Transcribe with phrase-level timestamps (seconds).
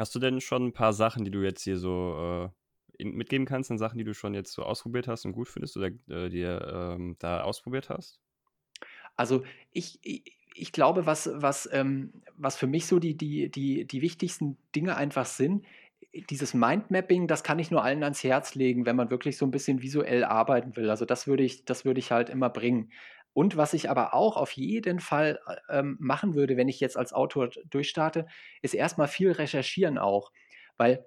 [0.00, 2.48] Hast du denn schon ein paar Sachen, die du jetzt hier so
[2.96, 5.48] äh, in, mitgeben kannst, an Sachen, die du schon jetzt so ausprobiert hast und gut
[5.48, 8.18] findest oder äh, dir ähm, da ausprobiert hast?
[9.16, 10.22] Also ich, ich,
[10.54, 14.96] ich glaube, was, was, ähm, was für mich so die, die, die, die wichtigsten Dinge
[14.96, 15.66] einfach sind,
[16.30, 19.50] dieses Mindmapping, das kann ich nur allen ans Herz legen, wenn man wirklich so ein
[19.50, 20.88] bisschen visuell arbeiten will.
[20.88, 22.90] Also das würde ich, das würde ich halt immer bringen.
[23.32, 26.96] Und was ich aber auch auf jeden Fall äh, ähm, machen würde, wenn ich jetzt
[26.96, 28.26] als Autor durchstarte,
[28.62, 30.32] ist erstmal viel recherchieren auch.
[30.76, 31.06] Weil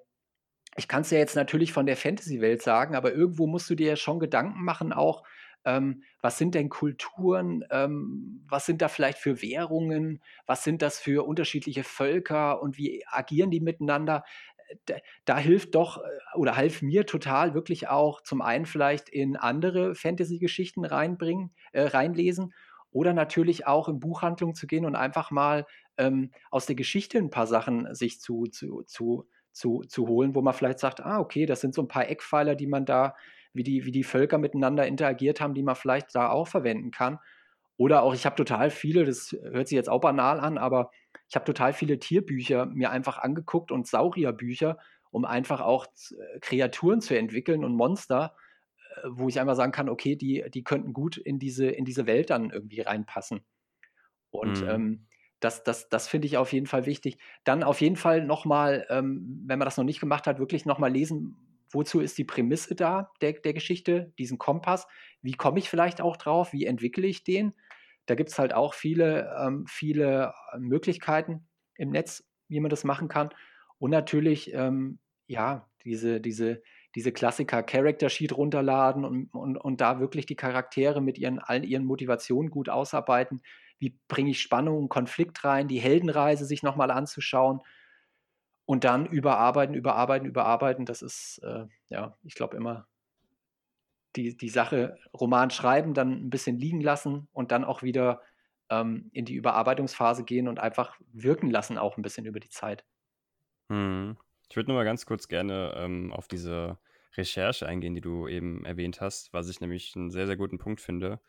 [0.75, 3.87] ich kann es ja jetzt natürlich von der Fantasy-Welt sagen, aber irgendwo musst du dir
[3.89, 5.23] ja schon Gedanken machen, auch,
[5.65, 10.99] ähm, was sind denn Kulturen, ähm, was sind da vielleicht für Währungen, was sind das
[10.99, 14.23] für unterschiedliche Völker und wie agieren die miteinander
[14.85, 14.95] da,
[15.25, 16.01] da, hilft doch äh,
[16.35, 22.53] oder half mir total wirklich auch zum einen vielleicht in andere Fantasy-Geschichten reinbringen, äh, reinlesen
[22.91, 25.65] oder natürlich auch in Buchhandlungen zu gehen und einfach mal
[25.97, 30.41] ähm, aus der Geschichte ein paar Sachen sich zu, zu, zu, zu, zu holen, wo
[30.41, 33.15] man vielleicht sagt, ah, okay, das sind so ein paar Eckpfeiler, die man da,
[33.53, 37.19] wie die, wie die Völker miteinander interagiert haben, die man vielleicht da auch verwenden kann.
[37.77, 40.91] Oder auch, ich habe total viele, das hört sich jetzt auch banal an, aber
[41.33, 44.77] ich habe total viele Tierbücher mir einfach angeguckt und Saurierbücher,
[45.09, 48.35] um einfach auch äh, Kreaturen zu entwickeln und Monster,
[48.97, 52.05] äh, wo ich einfach sagen kann, okay, die, die könnten gut in diese, in diese
[52.05, 53.43] Welt dann irgendwie reinpassen.
[54.29, 54.69] Und mhm.
[54.69, 55.07] ähm,
[55.39, 57.17] das, das, das finde ich auf jeden Fall wichtig.
[57.45, 60.91] Dann auf jeden Fall nochmal, ähm, wenn man das noch nicht gemacht hat, wirklich nochmal
[60.91, 61.35] lesen,
[61.71, 64.85] wozu ist die Prämisse da der, der Geschichte, diesen Kompass,
[65.23, 67.55] wie komme ich vielleicht auch drauf, wie entwickle ich den
[68.05, 72.83] da gibt es halt auch viele, ähm, viele äh, Möglichkeiten im Netz, wie man das
[72.83, 73.29] machen kann.
[73.79, 76.61] Und natürlich, ähm, ja, diese, diese,
[76.95, 81.63] diese Klassiker Character Sheet runterladen und, und, und da wirklich die Charaktere mit ihren, allen
[81.63, 83.41] ihren Motivationen gut ausarbeiten.
[83.79, 87.61] Wie bringe ich Spannung und Konflikt rein, die Heldenreise sich nochmal anzuschauen
[88.65, 90.85] und dann überarbeiten, überarbeiten, überarbeiten.
[90.85, 92.87] Das ist, äh, ja, ich glaube, immer
[94.15, 98.21] die, die Sache Roman schreiben, dann ein bisschen liegen lassen und dann auch wieder
[98.69, 102.85] ähm, in die Überarbeitungsphase gehen und einfach wirken lassen, auch ein bisschen über die Zeit.
[103.69, 104.17] Hm.
[104.49, 106.77] Ich würde nur mal ganz kurz gerne ähm, auf diese
[107.15, 110.81] Recherche eingehen, die du eben erwähnt hast, was ich nämlich einen sehr, sehr guten Punkt
[110.81, 111.19] finde.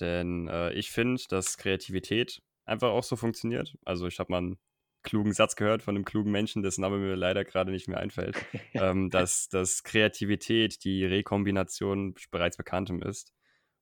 [0.00, 3.76] Denn äh, ich finde, dass Kreativität einfach auch so funktioniert.
[3.84, 4.58] Also ich habe mal einen
[5.04, 8.36] klugen Satz gehört von einem klugen Menschen, dessen Name mir leider gerade nicht mehr einfällt,
[8.74, 13.32] ähm, dass, dass Kreativität die Rekombination bereits bekanntem ist.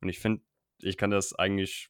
[0.00, 0.42] Und ich finde,
[0.78, 1.88] ich kann das eigentlich,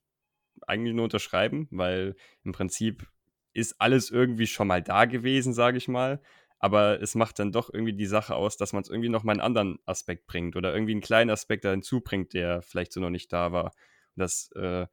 [0.66, 3.08] eigentlich nur unterschreiben, weil im Prinzip
[3.54, 6.22] ist alles irgendwie schon mal da gewesen, sage ich mal.
[6.58, 9.32] Aber es macht dann doch irgendwie die Sache aus, dass man es irgendwie noch mal
[9.32, 13.10] einen anderen Aspekt bringt oder irgendwie einen kleinen Aspekt da hinzubringt, der vielleicht so noch
[13.10, 13.72] nicht da war.
[14.14, 14.86] Und das äh,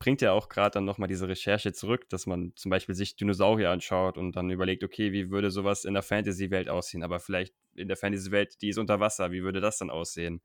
[0.00, 3.70] bringt ja auch gerade dann nochmal diese Recherche zurück, dass man zum Beispiel sich Dinosaurier
[3.70, 7.04] anschaut und dann überlegt, okay, wie würde sowas in der Fantasy-Welt aussehen?
[7.04, 10.40] Aber vielleicht in der Fantasy-Welt, die ist unter Wasser, wie würde das dann aussehen?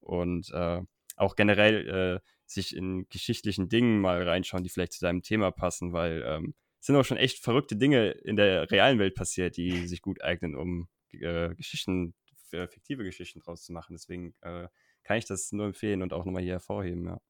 [0.00, 0.82] Und äh,
[1.16, 5.92] auch generell äh, sich in geschichtlichen Dingen mal reinschauen, die vielleicht zu deinem Thema passen,
[5.92, 9.86] weil ähm, es sind auch schon echt verrückte Dinge in der realen Welt passiert, die
[9.86, 12.14] sich gut eignen, um äh, Geschichten,
[12.50, 13.94] fiktive Geschichten draus zu machen.
[13.94, 14.66] Deswegen äh,
[15.04, 17.20] kann ich das nur empfehlen und auch nochmal hier hervorheben, ja.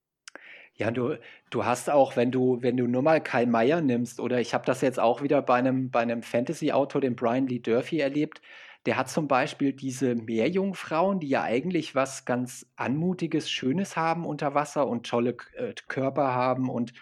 [0.80, 1.18] Ja, du,
[1.50, 4.64] du hast auch, wenn du, wenn du nur mal Karl Mayer nimmst, oder ich habe
[4.64, 8.40] das jetzt auch wieder bei einem, bei einem Fantasy-Autor, dem Brian Lee Durfee, erlebt,
[8.86, 14.54] der hat zum Beispiel diese Meerjungfrauen, die ja eigentlich was ganz Anmutiges, Schönes haben unter
[14.54, 16.94] Wasser und tolle äh, Körper haben und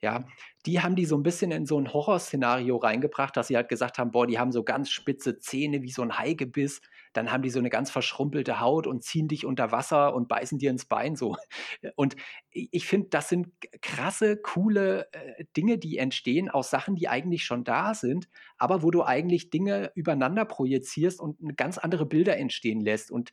[0.00, 0.24] ja,
[0.64, 3.98] die haben die so ein bisschen in so ein Horrorszenario reingebracht, dass sie halt gesagt
[3.98, 6.80] haben, boah, die haben so ganz spitze Zähne wie so ein Haigebiss
[7.16, 10.58] dann haben die so eine ganz verschrumpelte Haut und ziehen dich unter Wasser und beißen
[10.58, 11.36] dir ins Bein so.
[11.94, 12.16] Und
[12.50, 13.48] ich finde, das sind
[13.82, 18.28] krasse, coole äh, Dinge, die entstehen aus Sachen, die eigentlich schon da sind,
[18.58, 23.10] aber wo du eigentlich Dinge übereinander projizierst und ganz andere Bilder entstehen lässt.
[23.10, 23.30] Und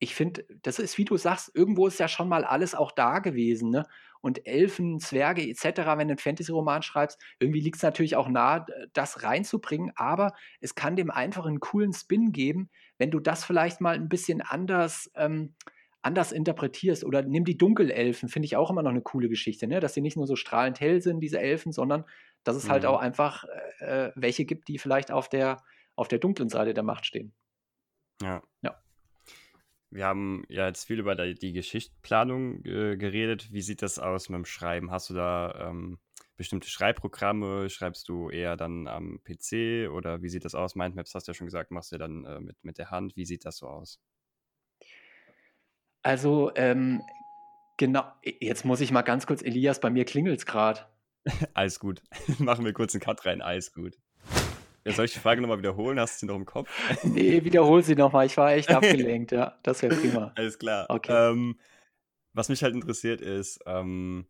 [0.00, 3.18] ich finde, das ist, wie du sagst, irgendwo ist ja schon mal alles auch da
[3.18, 3.70] gewesen.
[3.70, 3.84] Ne?
[4.20, 8.66] Und Elfen, Zwerge etc., wenn du einen Fantasy-Roman schreibst, irgendwie liegt es natürlich auch nahe,
[8.92, 13.80] das reinzubringen, aber es kann dem einfach einen coolen Spin geben, wenn du das vielleicht
[13.80, 15.54] mal ein bisschen anders, ähm,
[16.02, 17.04] anders interpretierst.
[17.04, 19.80] Oder nimm die Dunkelelfen, finde ich auch immer noch eine coole Geschichte, ne?
[19.80, 22.04] dass sie nicht nur so strahlend hell sind, diese Elfen, sondern
[22.44, 22.86] dass es halt mhm.
[22.88, 23.44] halt auch einfach
[23.80, 25.62] äh, äh, welche gibt, die vielleicht auf der,
[25.96, 27.32] auf der dunklen Seite der Macht stehen.
[28.22, 28.42] Ja.
[28.62, 28.80] Ja.
[29.90, 33.52] Wir haben ja jetzt viel über die Geschichtsplanung äh, geredet.
[33.52, 34.90] Wie sieht das aus mit dem Schreiben?
[34.90, 35.98] Hast du da ähm,
[36.38, 37.68] bestimmte Schreibprogramme?
[37.68, 40.74] Schreibst du eher dann am PC oder wie sieht das aus?
[40.74, 43.16] Mindmaps hast du ja schon gesagt, machst du ja dann äh, mit, mit der Hand.
[43.16, 44.00] Wie sieht das so aus?
[46.02, 47.02] Also, ähm,
[47.76, 50.80] genau, jetzt muss ich mal ganz kurz, Elias, bei mir klingelt es gerade.
[51.54, 52.02] Alles gut.
[52.38, 53.98] Machen wir kurz einen Cut rein, alles gut.
[54.86, 55.98] soll ich die Frage nochmal wiederholen?
[55.98, 56.70] Hast du sie noch im Kopf?
[57.02, 58.26] nee, wiederhol sie nochmal.
[58.26, 59.58] Ich war echt abgelenkt, ja.
[59.64, 60.32] Das wäre prima.
[60.36, 60.86] Alles klar.
[60.88, 61.12] Okay.
[61.12, 61.58] Ähm,
[62.32, 64.28] was mich halt interessiert ist, ähm,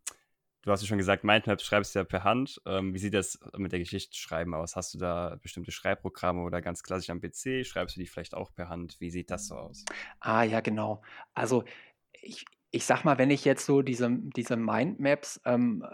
[0.61, 2.61] du hast ja schon gesagt, Mindmaps schreibst du ja per Hand.
[2.65, 4.75] Ähm, wie sieht das mit der Geschichtsschreiben aus?
[4.75, 7.65] Hast du da bestimmte Schreibprogramme oder ganz klassisch am PC?
[7.65, 8.97] Schreibst du die vielleicht auch per Hand?
[8.99, 9.85] Wie sieht das so aus?
[10.19, 11.01] Ah, ja, genau.
[11.33, 11.63] Also
[12.21, 15.85] ich, ich sag mal, wenn ich jetzt so diese, diese Mindmaps ähm,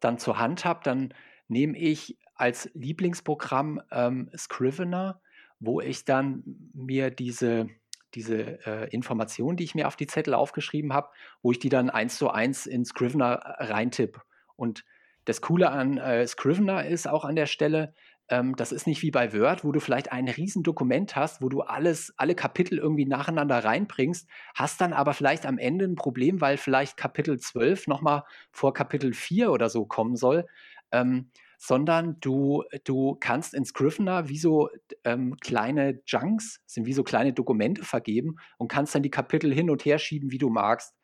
[0.00, 1.14] dann zur Hand habe, dann
[1.48, 5.20] nehme ich als Lieblingsprogramm ähm, Scrivener,
[5.60, 6.42] wo ich dann
[6.72, 7.68] mir diese,
[8.14, 11.08] diese äh, Informationen, die ich mir auf die Zettel aufgeschrieben habe,
[11.42, 14.20] wo ich die dann eins zu eins in Scrivener reintippe.
[14.56, 14.84] Und
[15.24, 17.94] das Coole an äh, Scrivener ist auch an der Stelle,
[18.28, 21.60] ähm, das ist nicht wie bei Word, wo du vielleicht ein Riesendokument hast, wo du
[21.60, 26.56] alles, alle Kapitel irgendwie nacheinander reinbringst, hast dann aber vielleicht am Ende ein Problem, weil
[26.56, 30.46] vielleicht Kapitel 12 nochmal vor Kapitel 4 oder so kommen soll.
[30.90, 31.30] Ähm,
[31.66, 34.68] sondern du, du kannst in Scrivener wie so
[35.02, 39.70] ähm, kleine Junks, sind wie so kleine Dokumente vergeben und kannst dann die Kapitel hin
[39.70, 40.94] und her schieben, wie du magst.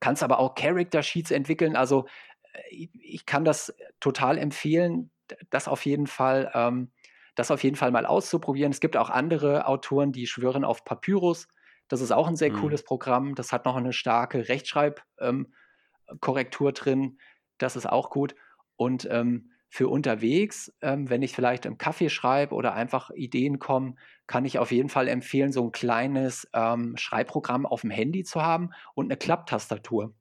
[0.00, 1.76] Kannst aber auch Character Sheets entwickeln.
[1.76, 2.08] Also
[2.54, 5.12] äh, ich kann das total empfehlen,
[5.48, 6.90] das auf jeden Fall, ähm,
[7.36, 8.72] das auf jeden Fall mal auszuprobieren.
[8.72, 11.46] Es gibt auch andere Autoren, die schwören auf Papyrus.
[11.86, 12.56] Das ist auch ein sehr mhm.
[12.56, 13.36] cooles Programm.
[13.36, 17.18] Das hat noch eine starke Rechtschreibkorrektur ähm, drin.
[17.58, 18.34] Das ist auch gut.
[18.74, 23.98] Und ähm, für unterwegs, ähm, wenn ich vielleicht im Kaffee schreibe oder einfach Ideen kommen,
[24.26, 28.42] kann ich auf jeden Fall empfehlen, so ein kleines ähm, Schreibprogramm auf dem Handy zu
[28.42, 30.14] haben und eine Klapptastatur.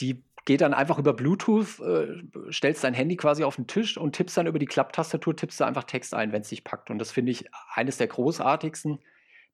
[0.00, 2.22] Die geht dann einfach über Bluetooth, äh,
[2.52, 5.64] stellst dein Handy quasi auf den Tisch und tippst dann über die Klapptastatur, tippst du
[5.64, 6.90] einfach Text ein, wenn es dich packt.
[6.90, 9.00] Und das finde ich eines der großartigsten,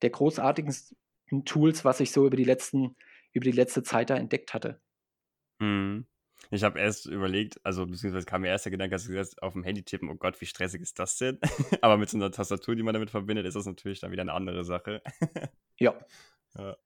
[0.03, 2.97] der großartigsten Tools, was ich so über die letzten,
[3.33, 4.81] über die letzte Zeit da entdeckt hatte.
[5.61, 6.07] Mhm.
[6.53, 9.55] Ich habe erst überlegt, also beziehungsweise kam mir erst der Gedanke, dass du gesagt auf
[9.55, 11.39] dem Handy tippen, oh Gott, wie stressig ist das denn?
[11.81, 14.35] Aber mit so einer Tastatur, die man damit verbindet, ist das natürlich dann wieder eine
[14.35, 15.01] andere Sache.
[15.79, 15.95] ja.
[16.59, 16.77] ja.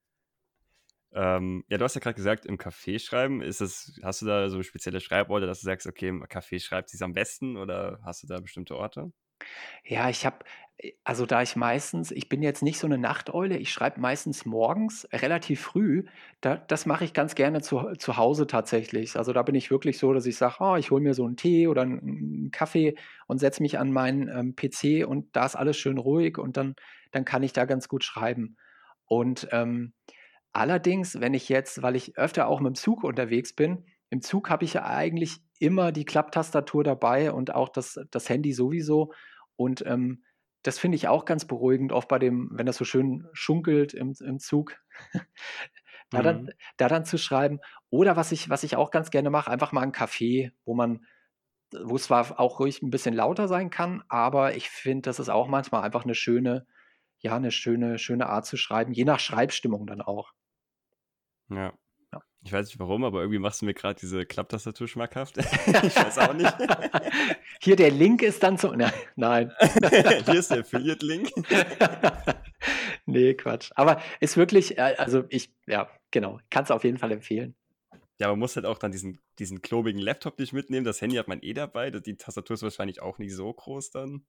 [1.12, 4.48] Ähm, ja, du hast ja gerade gesagt, im Café schreiben, ist das, hast du da
[4.50, 7.98] so spezielle Schreiborte, dass du sagst, okay, im Café schreibt sie es am besten oder
[8.04, 9.12] hast du da bestimmte Orte?
[9.84, 10.38] Ja, ich habe,
[10.78, 14.44] äh, also da ich meistens, ich bin jetzt nicht so eine Nachteule, ich schreibe meistens
[14.46, 16.04] morgens relativ früh.
[16.40, 19.16] Da, das mache ich ganz gerne zu, zu Hause tatsächlich.
[19.16, 21.36] Also da bin ich wirklich so, dass ich sage, oh, ich hole mir so einen
[21.36, 22.96] Tee oder einen Kaffee
[23.26, 26.74] und setze mich an meinen ähm, PC und da ist alles schön ruhig und dann,
[27.12, 28.56] dann kann ich da ganz gut schreiben.
[29.06, 29.92] Und ähm,
[30.52, 34.50] allerdings, wenn ich jetzt, weil ich öfter auch mit dem Zug unterwegs bin, im Zug
[34.50, 39.12] habe ich ja eigentlich immer die Klapptastatur dabei und auch das, das Handy sowieso.
[39.56, 40.24] Und ähm,
[40.62, 44.14] das finde ich auch ganz beruhigend, oft bei dem, wenn das so schön schunkelt im,
[44.20, 44.76] im Zug,
[46.10, 46.22] da, mhm.
[46.22, 47.60] dann, da dann zu schreiben.
[47.90, 51.06] Oder was ich, was ich auch ganz gerne mache, einfach mal ein Café, wo man,
[51.84, 55.28] wo es zwar auch ruhig ein bisschen lauter sein kann, aber ich finde, das ist
[55.28, 56.66] auch manchmal einfach eine schöne,
[57.18, 60.32] ja, eine schöne, schöne Art zu schreiben, je nach Schreibstimmung dann auch.
[61.48, 61.72] Ja.
[62.46, 65.36] Ich weiß nicht warum, aber irgendwie machst du mir gerade diese Klapptastatur schmackhaft.
[65.66, 66.54] ich weiß auch nicht.
[67.60, 68.72] Hier der Link ist dann so.
[69.16, 69.50] Nein.
[70.26, 71.32] Hier ist der Affiliate-Link.
[73.04, 73.72] nee, Quatsch.
[73.74, 77.56] Aber ist wirklich, äh, also ich, ja, genau, kann es auf jeden Fall empfehlen.
[78.18, 80.84] Ja, man muss halt auch dann diesen, diesen klobigen Laptop nicht mitnehmen.
[80.84, 81.90] Das Handy hat man eh dabei.
[81.90, 84.24] Die Tastatur ist wahrscheinlich auch nicht so groß dann.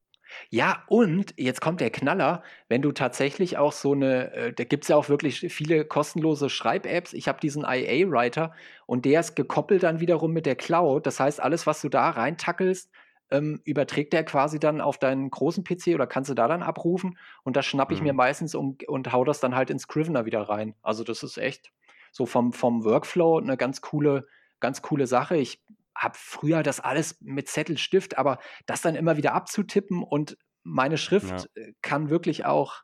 [0.50, 4.84] Ja, und jetzt kommt der Knaller, wenn du tatsächlich auch so eine, äh, da gibt
[4.84, 7.14] es ja auch wirklich viele kostenlose Schreib-Apps.
[7.14, 8.54] Ich habe diesen IA-Writer
[8.86, 11.06] und der ist gekoppelt dann wiederum mit der Cloud.
[11.06, 12.92] Das heißt, alles, was du da reintackelst,
[13.30, 17.18] ähm, überträgt der quasi dann auf deinen großen PC oder kannst du da dann abrufen
[17.44, 18.18] und das schnappe ich mir mhm.
[18.18, 20.76] meistens um, und hau das dann halt in Scrivener wieder rein.
[20.82, 21.72] Also das ist echt
[22.18, 24.28] so vom, vom Workflow eine ganz coole,
[24.60, 25.38] ganz coole Sache.
[25.38, 25.64] Ich
[25.96, 31.30] habe früher das alles mit Zettelstift, aber das dann immer wieder abzutippen und meine Schrift
[31.30, 31.46] ja.
[31.62, 32.82] Äh, kann wirklich auch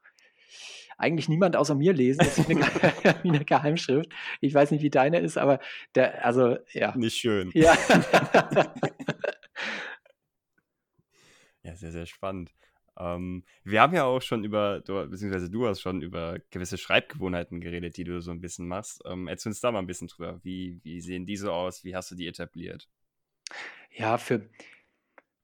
[0.99, 2.19] eigentlich niemand außer mir lesen.
[2.19, 4.13] Das ist eine, wie eine Geheimschrift.
[4.39, 5.57] Ich weiß nicht, wie deine ist, aber
[5.95, 6.95] der, also ja.
[6.95, 7.49] Nicht schön.
[7.55, 7.73] Ja.
[11.63, 12.53] ja, sehr, sehr spannend.
[12.97, 17.59] Ähm, wir haben ja auch schon über, du, beziehungsweise du hast schon über gewisse Schreibgewohnheiten
[17.61, 19.01] geredet, die du so ein bisschen machst.
[19.05, 20.39] Ähm, erzähl uns da mal ein bisschen drüber.
[20.43, 21.83] Wie, wie sehen die so aus?
[21.83, 22.87] Wie hast du die etabliert?
[23.91, 24.49] Ja, für,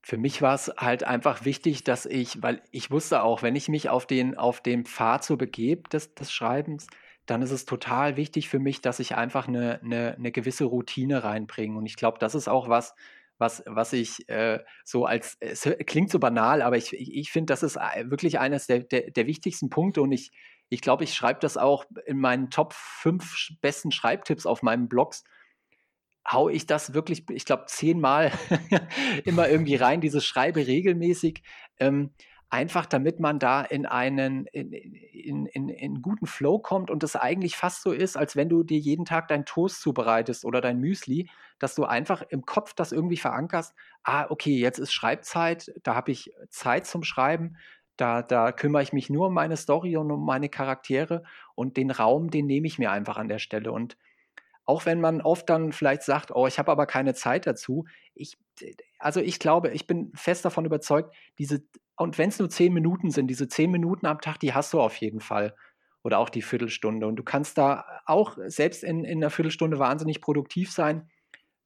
[0.02, 3.70] für mich war es halt einfach wichtig, dass ich, weil ich wusste auch, wenn ich
[3.70, 6.88] mich auf den, auf den Pfad so begebe des, des Schreibens,
[7.26, 11.24] dann ist es total wichtig für mich, dass ich einfach eine, eine, eine gewisse Routine
[11.24, 11.78] reinbringe.
[11.78, 12.96] Und ich glaube, das ist auch was,
[13.40, 17.52] was, was ich äh, so als, es klingt so banal, aber ich, ich, ich finde,
[17.52, 20.32] das ist äh, wirklich eines der, der, der wichtigsten Punkte und ich,
[20.70, 25.24] ich glaube, ich schreibe das auch in meinen Top 5 besten Schreibtipps auf meinen Blogs
[26.32, 28.32] hau ich das wirklich, ich glaube, zehnmal
[29.26, 31.42] immer irgendwie rein, dieses Schreibe regelmäßig.
[31.80, 32.14] Ähm,
[32.50, 37.16] einfach damit man da in einen in, in, in, in guten Flow kommt und es
[37.16, 40.80] eigentlich fast so ist, als wenn du dir jeden Tag deinen Toast zubereitest oder dein
[40.80, 41.30] Müsli,
[41.60, 46.12] dass du einfach im Kopf das irgendwie verankerst, ah, okay, jetzt ist Schreibzeit, da habe
[46.12, 47.58] ich Zeit zum Schreiben,
[47.98, 51.92] da, da kümmere ich mich nur um meine Story und um meine Charaktere und den
[51.92, 53.72] Raum, den nehme ich mir einfach an der Stelle.
[53.72, 53.98] Und
[54.66, 58.38] auch wenn man oft dann vielleicht sagt, oh, ich habe aber keine Zeit dazu, ich,
[58.98, 61.62] also ich glaube, ich bin fest davon überzeugt, diese,
[62.00, 64.82] und wenn es nur zehn Minuten sind, diese zehn Minuten am Tag, die hast du
[64.82, 65.56] auf jeden Fall.
[66.02, 67.06] Oder auch die Viertelstunde.
[67.06, 71.10] Und du kannst da auch selbst in, in einer Viertelstunde wahnsinnig produktiv sein.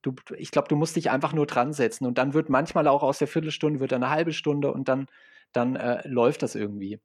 [0.01, 2.07] Du, ich glaube, du musst dich einfach nur dran setzen.
[2.07, 5.07] Und dann wird manchmal auch aus der Viertelstunde wird eine halbe Stunde und dann
[5.53, 6.99] dann äh, läuft das irgendwie.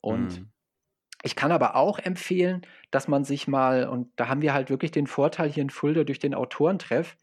[0.00, 0.52] Und mhm.
[1.22, 4.92] ich kann aber auch empfehlen, dass man sich mal, und da haben wir halt wirklich
[4.92, 7.16] den Vorteil hier in Fulda durch den Autorentreff,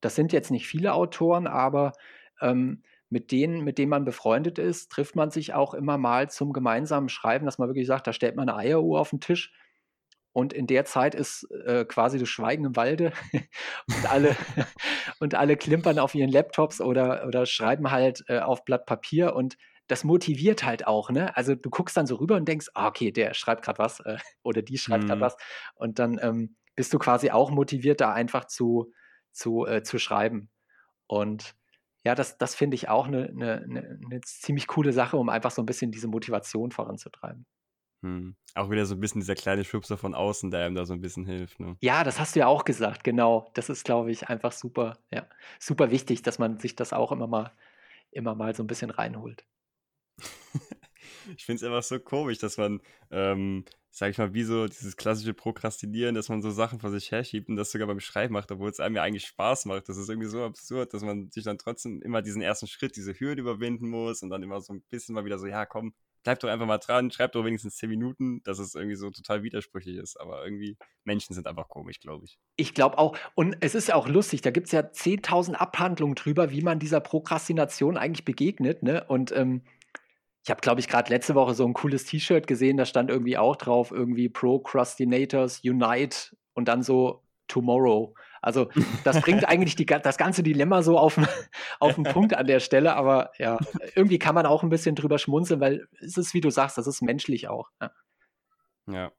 [0.00, 1.92] das sind jetzt nicht viele Autoren, aber
[2.40, 6.52] ähm, mit denen, mit denen man befreundet ist, trifft man sich auch immer mal zum
[6.52, 9.52] gemeinsamen Schreiben, dass man wirklich sagt, da stellt man eine Eieruhr auf den Tisch
[10.36, 13.14] und in der Zeit ist äh, quasi das Schweigen im Walde
[13.88, 14.36] und alle,
[15.18, 19.56] und alle klimpern auf ihren Laptops oder, oder schreiben halt äh, auf Blatt Papier und
[19.86, 21.34] das motiviert halt auch, ne?
[21.38, 24.18] Also du guckst dann so rüber und denkst, ah, okay, der schreibt gerade was äh,
[24.42, 25.08] oder die schreibt mhm.
[25.08, 25.36] gerade was.
[25.74, 28.92] Und dann ähm, bist du quasi auch motiviert, da einfach zu,
[29.32, 30.50] zu, äh, zu schreiben.
[31.06, 31.54] Und
[32.06, 35.50] ja, das, das finde ich auch eine ne, ne, ne ziemlich coole Sache, um einfach
[35.50, 37.44] so ein bisschen diese Motivation voranzutreiben.
[38.04, 38.36] Hm.
[38.54, 41.00] Auch wieder so ein bisschen dieser kleine Schubser von außen, der einem da so ein
[41.00, 41.58] bisschen hilft.
[41.58, 41.76] Ne?
[41.80, 43.50] Ja, das hast du ja auch gesagt, genau.
[43.54, 45.26] Das ist, glaube ich, einfach super, ja,
[45.58, 47.50] super wichtig, dass man sich das auch immer mal,
[48.12, 49.44] immer mal so ein bisschen reinholt
[51.36, 53.64] ich finde es einfach so komisch, dass man, ähm,
[53.98, 57.48] sag ich mal, wie so dieses klassische Prokrastinieren, dass man so Sachen vor sich herschiebt
[57.48, 59.88] und das sogar beim Schreiben macht, obwohl es einem ja eigentlich Spaß macht.
[59.88, 63.18] Das ist irgendwie so absurd, dass man sich dann trotzdem immer diesen ersten Schritt, diese
[63.18, 66.40] Hürde überwinden muss und dann immer so ein bisschen mal wieder so, ja, komm, bleib
[66.40, 69.96] doch einfach mal dran, schreib doch wenigstens zehn Minuten, dass es irgendwie so total widersprüchlich
[69.96, 70.20] ist.
[70.20, 72.38] Aber irgendwie, Menschen sind einfach komisch, glaube ich.
[72.56, 73.16] Ich glaube auch.
[73.34, 76.78] Und es ist ja auch lustig, da gibt es ja 10.000 Abhandlungen drüber, wie man
[76.78, 78.82] dieser Prokrastination eigentlich begegnet.
[78.82, 79.04] Ne?
[79.08, 79.62] Und ähm,
[80.46, 83.36] ich habe, glaube ich, gerade letzte Woche so ein cooles T-Shirt gesehen, da stand irgendwie
[83.36, 88.14] auch drauf, irgendwie Procrastinators Unite und dann so Tomorrow.
[88.42, 88.70] Also
[89.02, 91.18] das bringt eigentlich die, das ganze Dilemma so auf,
[91.80, 93.58] auf den Punkt an der Stelle, aber ja,
[93.96, 96.86] irgendwie kann man auch ein bisschen drüber schmunzeln, weil es ist, wie du sagst, das
[96.86, 97.68] ist menschlich auch.
[97.82, 97.90] Ja,
[98.86, 99.12] ja.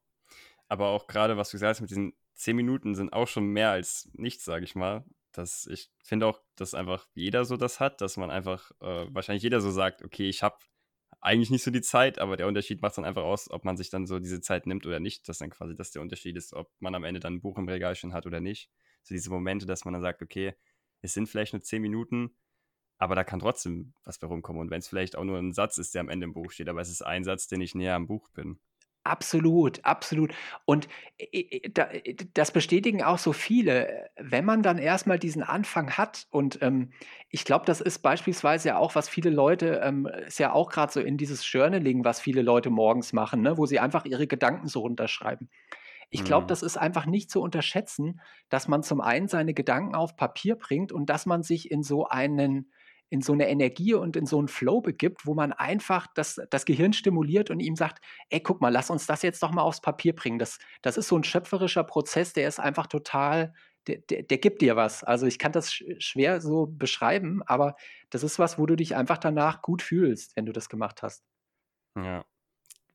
[0.70, 3.72] aber auch gerade, was du gesagt hast, mit diesen zehn Minuten sind auch schon mehr
[3.72, 5.04] als nichts, sage ich mal.
[5.34, 9.44] Das, ich finde auch, dass einfach jeder so das hat, dass man einfach, äh, wahrscheinlich
[9.44, 10.56] jeder so sagt, okay, ich habe
[11.20, 13.90] eigentlich nicht so die Zeit, aber der Unterschied macht dann einfach aus, ob man sich
[13.90, 15.28] dann so diese Zeit nimmt oder nicht.
[15.28, 17.68] Das dann quasi das der Unterschied ist, ob man am Ende dann ein Buch im
[17.68, 18.70] Regal schon hat oder nicht.
[19.04, 20.54] So diese Momente, dass man dann sagt, okay,
[21.02, 22.36] es sind vielleicht nur zehn Minuten,
[22.98, 24.62] aber da kann trotzdem was bei rumkommen.
[24.62, 26.70] Und wenn es vielleicht auch nur ein Satz ist, der am Ende im Buch steht,
[26.70, 28.60] aber es ist ein Satz, den ich näher am Buch bin.
[29.08, 30.34] Absolut, absolut.
[30.66, 30.90] Und
[32.34, 34.10] das bestätigen auch so viele.
[34.18, 36.92] Wenn man dann erstmal diesen Anfang hat und ähm,
[37.30, 40.92] ich glaube, das ist beispielsweise ja auch, was viele Leute, ähm, ist ja auch gerade
[40.92, 44.68] so in dieses Journaling, was viele Leute morgens machen, ne, wo sie einfach ihre Gedanken
[44.68, 45.50] so runterschreiben.
[46.10, 46.48] Ich glaube, mhm.
[46.50, 50.92] das ist einfach nicht zu unterschätzen, dass man zum einen seine Gedanken auf Papier bringt
[50.92, 52.72] und dass man sich in so einen
[53.10, 56.66] in so eine Energie und in so einen Flow begibt, wo man einfach das, das
[56.66, 59.82] Gehirn stimuliert und ihm sagt, ey, guck mal, lass uns das jetzt doch mal aufs
[59.82, 60.40] Papier bringen.
[60.40, 63.54] Das, das ist so ein schöpferischer Prozess, der ist einfach total,
[63.88, 65.04] der, der, der gibt dir was.
[65.04, 67.76] Also ich kann das schwer so beschreiben, aber
[68.10, 71.24] das ist was, wo du dich einfach danach gut fühlst, wenn du das gemacht hast.
[71.96, 72.26] Ja,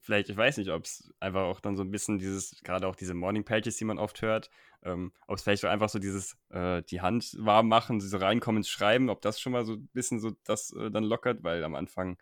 [0.03, 2.97] vielleicht, ich weiß nicht, ob es einfach auch dann so ein bisschen dieses, gerade auch
[2.97, 4.51] diese Morning Pages, die man oft hört,
[4.83, 8.59] ähm, ob es vielleicht auch einfach so dieses, äh, die Hand warm machen, so reinkommen
[8.59, 11.65] ins Schreiben, ob das schon mal so ein bisschen so das äh, dann lockert, weil
[11.65, 12.19] am Anfang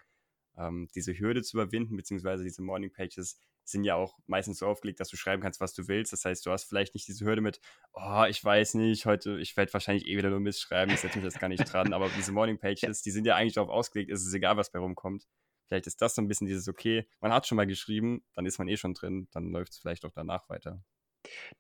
[0.57, 5.01] ähm, diese Hürde zu überwinden, beziehungsweise diese Morning Pages sind ja auch meistens so aufgelegt,
[5.01, 6.13] dass du schreiben kannst, was du willst.
[6.13, 7.61] Das heißt, du hast vielleicht nicht diese Hürde mit,
[7.93, 11.19] oh, ich weiß nicht, heute, ich werde wahrscheinlich eh wieder nur Mist schreiben, ich setze
[11.19, 11.93] mich jetzt gar nicht dran.
[11.93, 14.79] Aber diese Morning Pages, die sind ja eigentlich darauf ausgelegt, es ist egal, was bei
[14.79, 15.27] rumkommt.
[15.71, 18.59] Vielleicht ist das so ein bisschen dieses, okay, man hat schon mal geschrieben, dann ist
[18.59, 20.83] man eh schon drin, dann läuft es vielleicht auch danach weiter.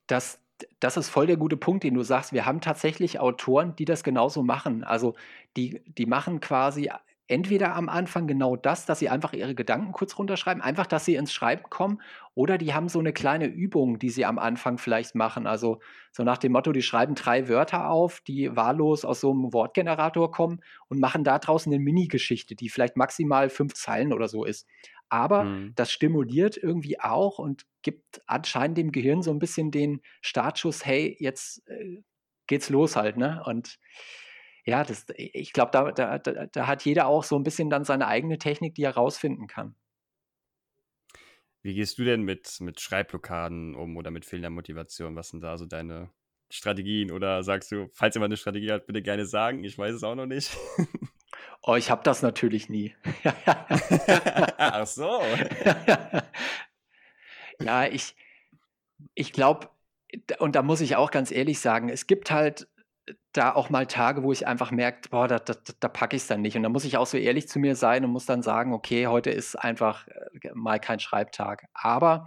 [0.08, 0.42] Das,
[0.80, 2.32] das ist voll der gute Punkt, den du sagst.
[2.32, 4.82] Wir haben tatsächlich Autoren, die das genauso machen.
[4.82, 5.14] Also
[5.56, 6.90] die, die machen quasi
[7.30, 11.14] entweder am Anfang genau das, dass sie einfach ihre Gedanken kurz runterschreiben, einfach, dass sie
[11.14, 12.02] ins Schreiben kommen,
[12.34, 15.46] oder die haben so eine kleine Übung, die sie am Anfang vielleicht machen.
[15.46, 15.80] Also
[16.12, 20.30] so nach dem Motto, die schreiben drei Wörter auf, die wahllos aus so einem Wortgenerator
[20.30, 24.66] kommen und machen da draußen eine Mini-Geschichte, die vielleicht maximal fünf Zeilen oder so ist.
[25.08, 25.72] Aber mhm.
[25.74, 31.16] das stimuliert irgendwie auch und gibt anscheinend dem Gehirn so ein bisschen den Startschuss, hey,
[31.18, 32.02] jetzt äh,
[32.46, 33.42] geht's los halt, ne?
[33.44, 33.78] Und
[34.70, 37.84] ja, das, ich glaube, da, da, da, da hat jeder auch so ein bisschen dann
[37.84, 39.74] seine eigene Technik, die er rausfinden kann.
[41.62, 45.16] Wie gehst du denn mit, mit Schreibblockaden um oder mit fehlender Motivation?
[45.16, 46.10] Was sind da so deine
[46.50, 47.10] Strategien?
[47.10, 49.64] Oder sagst du, falls jemand eine Strategie hat, bitte gerne sagen.
[49.64, 50.56] Ich weiß es auch noch nicht.
[51.62, 52.94] Oh, ich habe das natürlich nie.
[54.56, 55.20] Ach so.
[57.60, 58.14] ja, ich,
[59.14, 59.68] ich glaube,
[60.38, 62.66] und da muss ich auch ganz ehrlich sagen, es gibt halt
[63.32, 66.28] da auch mal Tage, wo ich einfach merke, boah, da, da, da packe ich es
[66.28, 66.56] dann nicht.
[66.56, 69.06] Und da muss ich auch so ehrlich zu mir sein und muss dann sagen, okay,
[69.06, 71.66] heute ist einfach äh, mal kein Schreibtag.
[71.72, 72.26] Aber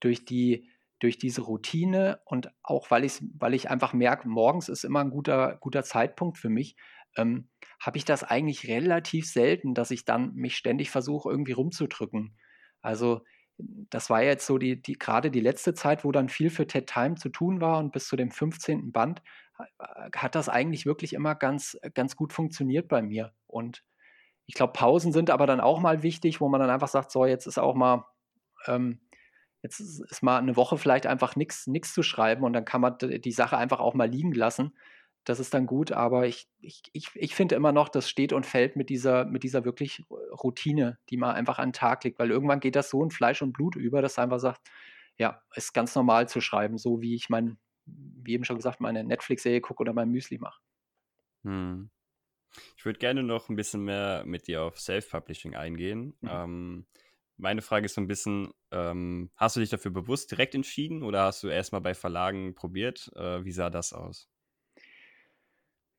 [0.00, 0.68] durch die
[1.00, 5.10] durch diese Routine und auch weil ich, weil ich einfach merke, morgens ist immer ein
[5.10, 6.76] guter, guter Zeitpunkt für mich,
[7.16, 12.36] ähm, habe ich das eigentlich relativ selten, dass ich dann mich ständig versuche, irgendwie rumzudrücken.
[12.80, 13.22] Also
[13.58, 16.86] das war jetzt so die, die gerade die letzte Zeit, wo dann viel für TED
[16.86, 18.90] Time zu tun war und bis zu dem 15.
[18.90, 19.22] Band
[20.14, 23.32] hat das eigentlich wirklich immer ganz, ganz gut funktioniert bei mir.
[23.46, 23.84] Und
[24.46, 27.24] ich glaube, Pausen sind aber dann auch mal wichtig, wo man dann einfach sagt, so,
[27.24, 28.04] jetzt ist auch mal,
[28.66, 29.00] ähm,
[29.62, 32.98] jetzt ist, ist, mal eine Woche vielleicht einfach nichts zu schreiben und dann kann man
[32.98, 34.76] die Sache einfach auch mal liegen lassen.
[35.24, 38.44] Das ist dann gut, aber ich, ich, ich, ich finde immer noch, das steht und
[38.44, 42.30] fällt mit dieser, mit dieser wirklich Routine, die man einfach an den Tag legt, weil
[42.30, 44.60] irgendwann geht das so in Fleisch und Blut über, dass einfach sagt,
[45.16, 49.04] ja, ist ganz normal zu schreiben, so wie ich mein, wie eben schon gesagt, meine
[49.04, 50.60] Netflix-Serie gucke oder mein Müsli mache.
[51.44, 51.90] Hm.
[52.76, 56.14] Ich würde gerne noch ein bisschen mehr mit dir auf Self-Publishing eingehen.
[56.20, 56.28] Mhm.
[56.30, 56.86] Ähm,
[57.36, 61.24] meine Frage ist so ein bisschen, ähm, hast du dich dafür bewusst direkt entschieden oder
[61.24, 63.10] hast du erstmal bei Verlagen probiert?
[63.16, 64.28] Äh, wie sah das aus?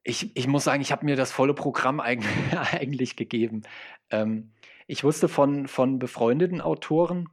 [0.04, 2.30] Ich, ich muss sagen, ich habe mir das volle Programm eigentlich,
[2.74, 3.64] eigentlich gegeben.
[4.12, 4.54] Ähm,
[4.88, 7.28] ich wusste von, von befreundeten Autoren,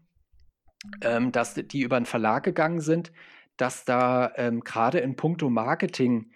[1.03, 3.13] ähm, dass die über einen Verlag gegangen sind,
[3.63, 6.33] dass da ähm, gerade in puncto Marketing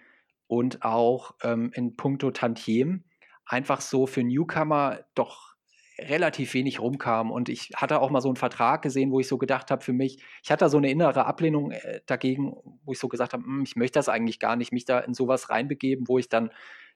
[0.47, 3.03] und auch ähm, in puncto Tantiem
[3.45, 5.53] einfach so für Newcomer doch
[5.99, 7.29] relativ wenig rumkam.
[7.29, 9.91] Und ich hatte auch mal so einen Vertrag gesehen, wo ich so gedacht habe, für
[9.91, 13.43] mich, ich hatte da so eine innere Ablehnung äh, dagegen, wo ich so gesagt habe,
[13.43, 16.49] hm, ich möchte das eigentlich gar nicht, mich da in sowas reinbegeben, wo ich dann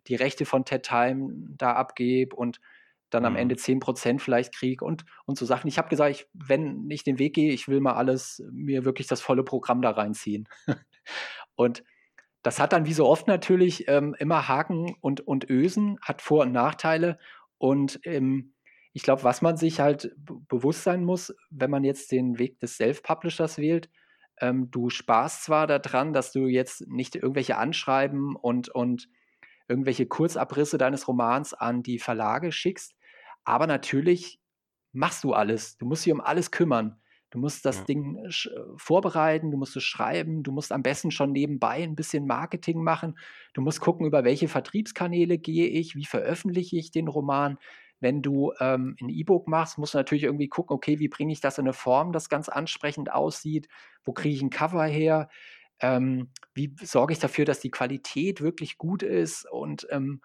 [0.08, 2.62] die Rechte von TED Time da abgebe und
[3.12, 3.40] dann am mhm.
[3.40, 5.68] Ende 10% vielleicht kriege und, und so Sachen.
[5.68, 9.08] Ich habe gesagt, ich, wenn ich den Weg gehe, ich will mal alles, mir wirklich
[9.08, 10.48] das volle Programm da reinziehen.
[11.56, 11.84] und
[12.42, 16.44] das hat dann wie so oft natürlich ähm, immer Haken und, und Ösen, hat Vor-
[16.44, 17.20] und Nachteile.
[17.58, 18.54] Und ähm,
[18.94, 22.78] ich glaube, was man sich halt bewusst sein muss, wenn man jetzt den Weg des
[22.78, 23.90] Self-Publishers wählt,
[24.40, 29.08] ähm, du sparst zwar daran, dass du jetzt nicht irgendwelche Anschreiben und, und
[29.68, 32.96] irgendwelche Kurzabrisse deines Romans an die Verlage schickst,
[33.44, 34.40] aber natürlich
[34.94, 35.78] machst du alles.
[35.78, 37.02] Du musst dich um alles kümmern.
[37.32, 37.84] Du musst das ja.
[37.86, 38.30] Ding äh,
[38.76, 43.18] vorbereiten, du musst es schreiben, du musst am besten schon nebenbei ein bisschen Marketing machen.
[43.54, 47.58] Du musst gucken, über welche Vertriebskanäle gehe ich, wie veröffentliche ich den Roman.
[48.02, 51.40] Wenn du ähm, ein E-Book machst, musst du natürlich irgendwie gucken, okay, wie bringe ich
[51.40, 53.70] das in eine Form, das ganz ansprechend aussieht?
[54.04, 55.30] Wo kriege ich ein Cover her?
[55.80, 59.50] Ähm, wie sorge ich dafür, dass die Qualität wirklich gut ist?
[59.50, 60.22] Und ähm,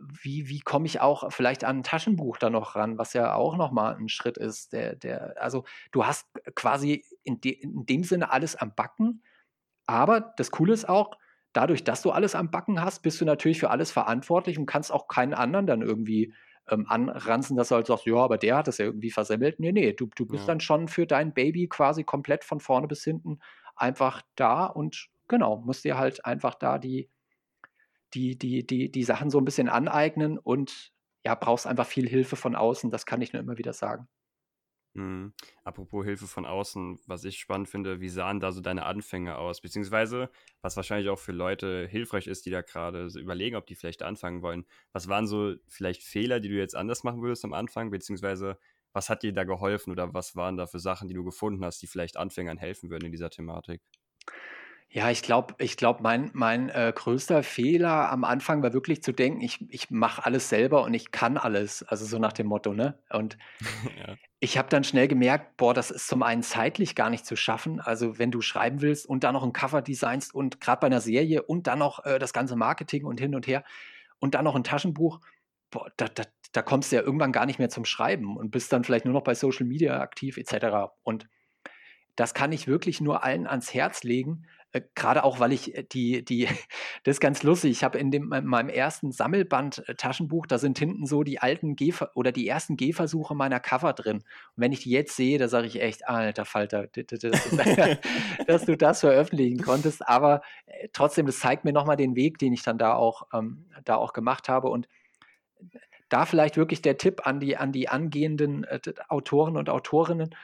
[0.00, 3.56] wie, wie komme ich auch vielleicht an ein Taschenbuch da noch ran, was ja auch
[3.56, 4.72] nochmal ein Schritt ist.
[4.72, 9.22] Der, der, also du hast quasi in, de, in dem Sinne alles am Backen,
[9.86, 11.16] aber das Coole ist auch,
[11.52, 14.92] dadurch, dass du alles am Backen hast, bist du natürlich für alles verantwortlich und kannst
[14.92, 16.34] auch keinen anderen dann irgendwie
[16.68, 19.60] ähm, anranzen, dass du halt sagst, ja, aber der hat das ja irgendwie versemmelt.
[19.60, 20.48] Nee, nee, du, du bist ja.
[20.48, 23.38] dann schon für dein Baby quasi komplett von vorne bis hinten
[23.76, 27.08] einfach da und genau, musst dir halt einfach da die,
[28.14, 30.92] die, die, die, die Sachen so ein bisschen aneignen und
[31.24, 34.08] ja, brauchst einfach viel Hilfe von außen, das kann ich nur immer wieder sagen.
[34.96, 35.32] Mhm.
[35.64, 39.60] Apropos Hilfe von außen, was ich spannend finde, wie sahen da so deine Anfänge aus?
[39.60, 43.74] Beziehungsweise, was wahrscheinlich auch für Leute hilfreich ist, die da gerade so überlegen, ob die
[43.74, 44.66] vielleicht anfangen wollen.
[44.92, 47.90] Was waren so vielleicht Fehler, die du jetzt anders machen würdest am Anfang?
[47.90, 48.56] Beziehungsweise,
[48.92, 51.82] was hat dir da geholfen oder was waren da für Sachen, die du gefunden hast,
[51.82, 53.82] die vielleicht Anfängern helfen würden in dieser Thematik?
[54.88, 59.10] Ja, ich glaube, ich glaube, mein, mein äh, größter Fehler am Anfang war wirklich zu
[59.10, 61.82] denken, ich, ich mache alles selber und ich kann alles.
[61.82, 62.96] Also so nach dem Motto, ne?
[63.10, 63.36] Und
[64.06, 64.14] ja.
[64.38, 67.80] ich habe dann schnell gemerkt, boah, das ist zum einen zeitlich gar nicht zu schaffen.
[67.80, 71.00] Also wenn du schreiben willst und dann noch ein Cover designst und gerade bei einer
[71.00, 73.64] Serie und dann noch äh, das ganze Marketing und hin und her
[74.20, 75.18] und dann noch ein Taschenbuch,
[75.72, 78.72] boah, da, da, da kommst du ja irgendwann gar nicht mehr zum Schreiben und bist
[78.72, 80.92] dann vielleicht nur noch bei Social Media aktiv etc.
[81.02, 81.28] Und
[82.14, 84.46] das kann ich wirklich nur allen ans Herz legen
[84.94, 86.46] gerade auch, weil ich äh, die, die,
[87.04, 87.70] das ist ganz lustig.
[87.70, 89.94] Ich habe in, dem, in meinem ersten Sammelband äh,
[90.48, 94.16] da sind hinten so die alten Geh oder die ersten Gehversuche meiner Cover drin.
[94.16, 94.24] Und
[94.56, 96.86] wenn ich die jetzt sehe, da sage ich echt, alter Falter,
[98.46, 100.06] dass du das veröffentlichen konntest.
[100.08, 103.66] Aber äh, trotzdem, das zeigt mir nochmal den Weg, den ich dann da auch, ähm,
[103.84, 104.68] da auch gemacht habe.
[104.68, 104.88] Und
[106.08, 110.34] da vielleicht wirklich der Tipp an die, an die angehenden äh, Autoren und Autorinnen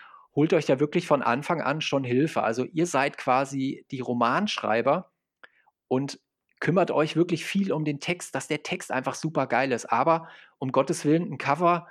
[0.41, 2.43] holt euch da wirklich von Anfang an schon Hilfe.
[2.43, 5.13] Also ihr seid quasi die Romanschreiber
[5.87, 6.19] und
[6.61, 9.93] kümmert euch wirklich viel um den Text, dass der Text einfach super geil ist.
[9.93, 11.89] Aber um Gottes Willen, ein Cover,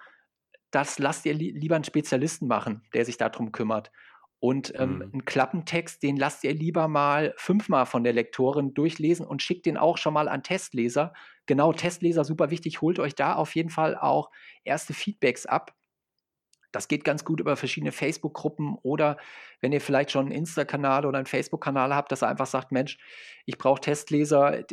[0.71, 3.91] das lasst ihr li lieber einen Spezialisten machen, der sich darum kümmert.
[4.39, 5.01] Und ähm, mhm.
[5.13, 9.77] einen Klappentext, den lasst ihr lieber mal fünfmal von der Lektorin durchlesen und schickt den
[9.77, 11.13] auch schon mal an Testleser.
[11.45, 12.81] Genau, Testleser, super wichtig.
[12.81, 14.31] Holt euch da auf jeden Fall auch
[14.63, 15.75] erste Feedbacks ab.
[16.71, 19.17] Das geht ganz gut über verschiedene Facebook-Gruppen oder
[19.59, 22.97] wenn ihr vielleicht schon einen Insta-Kanal oder einen Facebook-Kanal habt, dass ihr einfach sagt, Mensch,
[23.45, 24.63] ich brauche Testleser.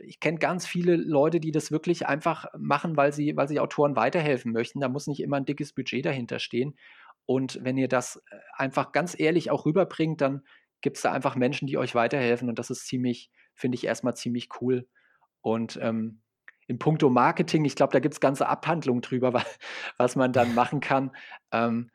[0.00, 3.94] Ich kenne ganz viele Leute, die das wirklich einfach machen, weil sie, weil sie Autoren
[3.94, 4.80] weiterhelfen möchten.
[4.80, 6.76] Da muss nicht immer ein dickes Budget dahinter stehen.
[7.26, 10.42] Und wenn ihr das äh, einfach ganz ehrlich auch rüberbringt, dann
[10.80, 12.48] gibt es da einfach Menschen, die euch weiterhelfen.
[12.48, 14.86] Und das ist ziemlich, finde ich erstmal ziemlich cool.
[15.40, 16.20] Und ähm,
[16.66, 19.32] in puncto Marketing, ich glaube, da gibt es ganze Abhandlungen drüber,
[19.98, 21.10] was man dann machen kann.
[21.52, 21.90] Ähm,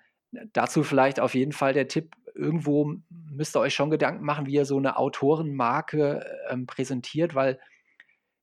[0.53, 4.53] dazu vielleicht auf jeden Fall der Tipp, irgendwo müsst ihr euch schon Gedanken machen, wie
[4.53, 7.59] ihr so eine Autorenmarke ähm, präsentiert, weil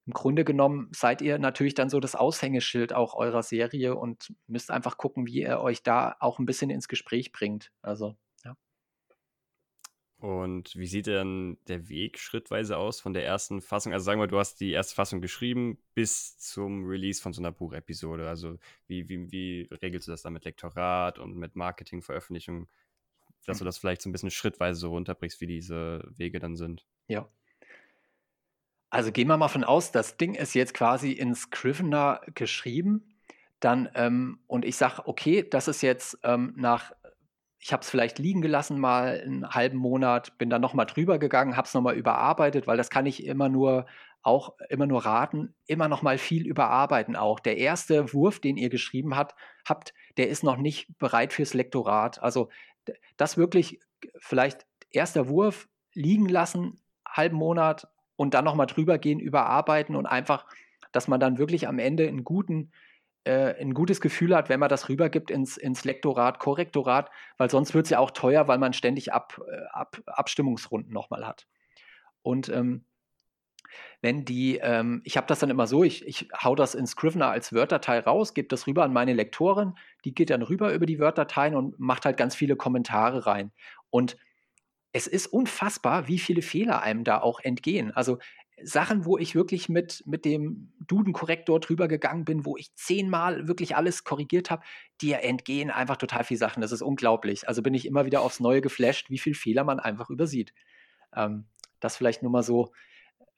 [0.05, 4.71] im Grunde genommen seid ihr natürlich dann so das Aushängeschild auch eurer Serie und müsst
[4.71, 7.71] einfach gucken, wie ihr euch da auch ein bisschen ins Gespräch bringt.
[7.81, 8.15] Also
[10.19, 13.93] und wie sieht denn der Weg schrittweise aus von der ersten Fassung?
[13.93, 17.51] Also sagen wir, du hast die erste Fassung geschrieben bis zum Release von so einer
[17.51, 18.27] Buchepisode.
[18.27, 22.67] Also wie, wie, wie regelst du das dann mit Lektorat und mit Marketing, Veröffentlichung,
[23.45, 26.87] dass du das vielleicht so ein bisschen schrittweise so runterbrichst, wie diese Wege dann sind?
[27.07, 27.29] Ja.
[28.89, 33.13] Also gehen wir mal von aus, das Ding ist jetzt quasi in Scrivener geschrieben.
[33.59, 36.91] Dann, ähm, und ich sage, okay, das ist jetzt ähm, nach
[37.67, 41.57] ich habe es vielleicht liegen gelassen mal einen halben Monat, bin dann nochmal drüber gegangen,
[41.57, 43.85] habe es nochmal überarbeitet, weil das kann ich immer nur
[44.21, 47.41] auch immer nur raten, immer noch mal viel überarbeiten auch.
[47.41, 49.35] Der erste Wurf, den ihr geschrieben habt,
[49.67, 52.23] habt, der ist noch nicht bereit fürs Lektorat.
[52.23, 52.47] Also
[53.17, 53.81] das wirklich
[54.17, 60.05] vielleicht erster Wurf liegen lassen, halben Monat und dann noch mal drüber gehen, überarbeiten und
[60.05, 60.45] einfach,
[60.93, 62.71] dass man dann wirklich am Ende einen guten
[63.27, 67.73] äh, ein gutes Gefühl hat, wenn man das rübergibt ins, ins Lektorat, Korrektorat, weil sonst
[67.73, 71.47] wird es ja auch teuer, weil man ständig Ab, äh, Ab, Abstimmungsrunden nochmal hat.
[72.21, 72.85] Und ähm,
[74.01, 77.29] wenn die, ähm, ich habe das dann immer so, ich, ich hau das in Scrivener
[77.29, 79.73] als Word-Datei raus, gebe das rüber an meine Lektorin,
[80.05, 83.51] die geht dann rüber über die Word-Dateien und macht halt ganz viele Kommentare rein.
[83.89, 84.17] Und
[84.93, 87.91] es ist unfassbar, wie viele Fehler einem da auch entgehen.
[87.91, 88.19] Also
[88.63, 93.75] Sachen, wo ich wirklich mit, mit dem Duden-Korrektor drüber gegangen bin, wo ich zehnmal wirklich
[93.75, 94.63] alles korrigiert habe,
[94.99, 96.61] dir entgehen einfach total viele Sachen.
[96.61, 97.47] Das ist unglaublich.
[97.47, 100.53] Also bin ich immer wieder aufs Neue geflasht, wie viel Fehler man einfach übersieht.
[101.15, 101.45] Ähm,
[101.79, 102.71] das vielleicht nur mal so.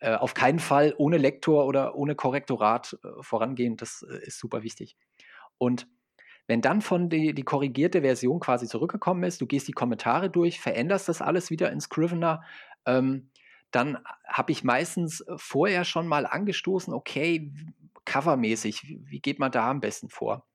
[0.01, 4.63] Äh, auf keinen Fall ohne Lektor oder ohne Korrektorat äh, vorangehen, das äh, ist super
[4.63, 4.95] wichtig.
[5.57, 5.87] Und
[6.47, 10.61] wenn dann von die, die korrigierte Version quasi zurückgekommen ist, du gehst die Kommentare durch,
[10.61, 12.43] veränderst das alles wieder in Scrivener,
[12.85, 13.29] ähm,
[13.71, 17.51] dann habe ich meistens äh, vorher schon mal angestoßen, okay,
[18.05, 20.47] covermäßig, wie geht man da am besten vor?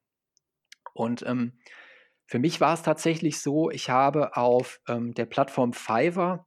[0.92, 1.58] Und ähm,
[2.26, 6.46] für mich war es tatsächlich so, ich habe auf ähm, der Plattform Fiverr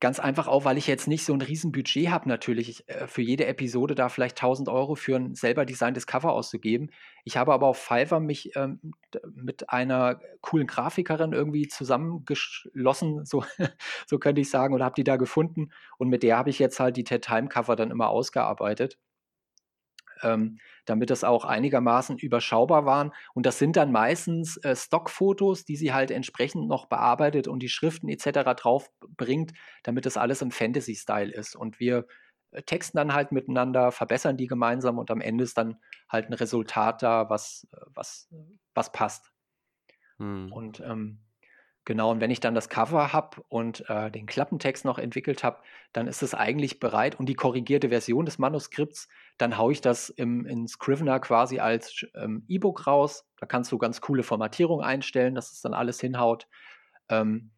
[0.00, 3.46] Ganz einfach auch, weil ich jetzt nicht so ein Riesenbudget habe, natürlich äh, für jede
[3.46, 6.90] Episode da vielleicht 1000 Euro für ein selber designtes Cover auszugeben.
[7.24, 8.80] Ich habe aber auf Fiverr mich ähm,
[9.34, 13.44] mit einer coolen Grafikerin irgendwie zusammengeschlossen, so,
[14.06, 15.70] so könnte ich sagen, oder habe die da gefunden.
[15.98, 18.98] Und mit der habe ich jetzt halt die TED Time Cover dann immer ausgearbeitet
[20.22, 23.12] ähm, damit das auch einigermaßen überschaubar waren.
[23.34, 27.68] Und das sind dann meistens äh, Stockfotos, die sie halt entsprechend noch bearbeitet und die
[27.68, 28.54] Schriften etc.
[28.56, 29.52] drauf bringt,
[29.82, 31.56] damit das alles im Fantasy-Style ist.
[31.56, 32.06] Und wir
[32.50, 35.78] äh, texten dann halt miteinander, verbessern die gemeinsam und am Ende ist dann
[36.08, 38.28] halt ein Resultat da, was, äh, was,
[38.74, 39.30] was passt.
[40.18, 40.52] Hm.
[40.52, 41.20] Und ähm,
[41.88, 45.62] Genau, und wenn ich dann das Cover habe und äh, den Klappentext noch entwickelt habe,
[45.94, 50.10] dann ist es eigentlich bereit und die korrigierte Version des Manuskripts, dann haue ich das
[50.10, 53.24] im, in Scrivener quasi als ähm, E-Book raus.
[53.38, 56.46] Da kannst du ganz coole Formatierung einstellen, dass es dann alles hinhaut.
[57.08, 57.52] Ähm,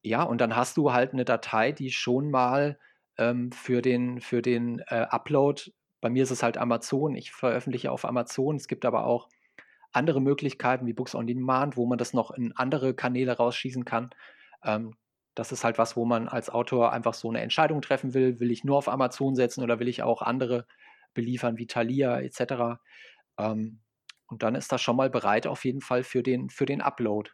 [0.00, 2.78] ja, und dann hast du halt eine Datei, die schon mal
[3.18, 7.92] ähm, für den, für den äh, Upload, bei mir ist es halt Amazon, ich veröffentliche
[7.92, 9.28] auf Amazon, es gibt aber auch
[9.94, 14.10] andere Möglichkeiten wie Books on Demand, wo man das noch in andere Kanäle rausschießen kann.
[14.62, 14.94] Ähm,
[15.34, 18.40] das ist halt was, wo man als Autor einfach so eine Entscheidung treffen will.
[18.40, 20.66] Will ich nur auf Amazon setzen oder will ich auch andere
[21.12, 22.80] beliefern wie Thalia etc.
[23.38, 23.80] Ähm,
[24.26, 27.30] und dann ist das schon mal bereit auf jeden Fall für den, für den Upload.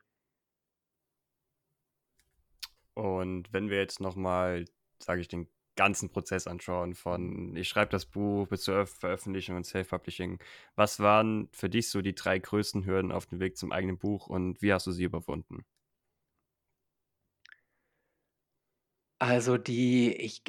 [2.95, 4.65] Und wenn wir jetzt nochmal,
[4.99, 9.65] sage ich, den ganzen Prozess anschauen, von ich schreibe das Buch bis zur Veröffentlichung und
[9.65, 10.39] Self-Publishing,
[10.77, 14.27] was waren für dich so die drei größten Hürden auf dem Weg zum eigenen Buch
[14.27, 15.65] und wie hast du sie überwunden?
[19.19, 20.43] Also die, ich,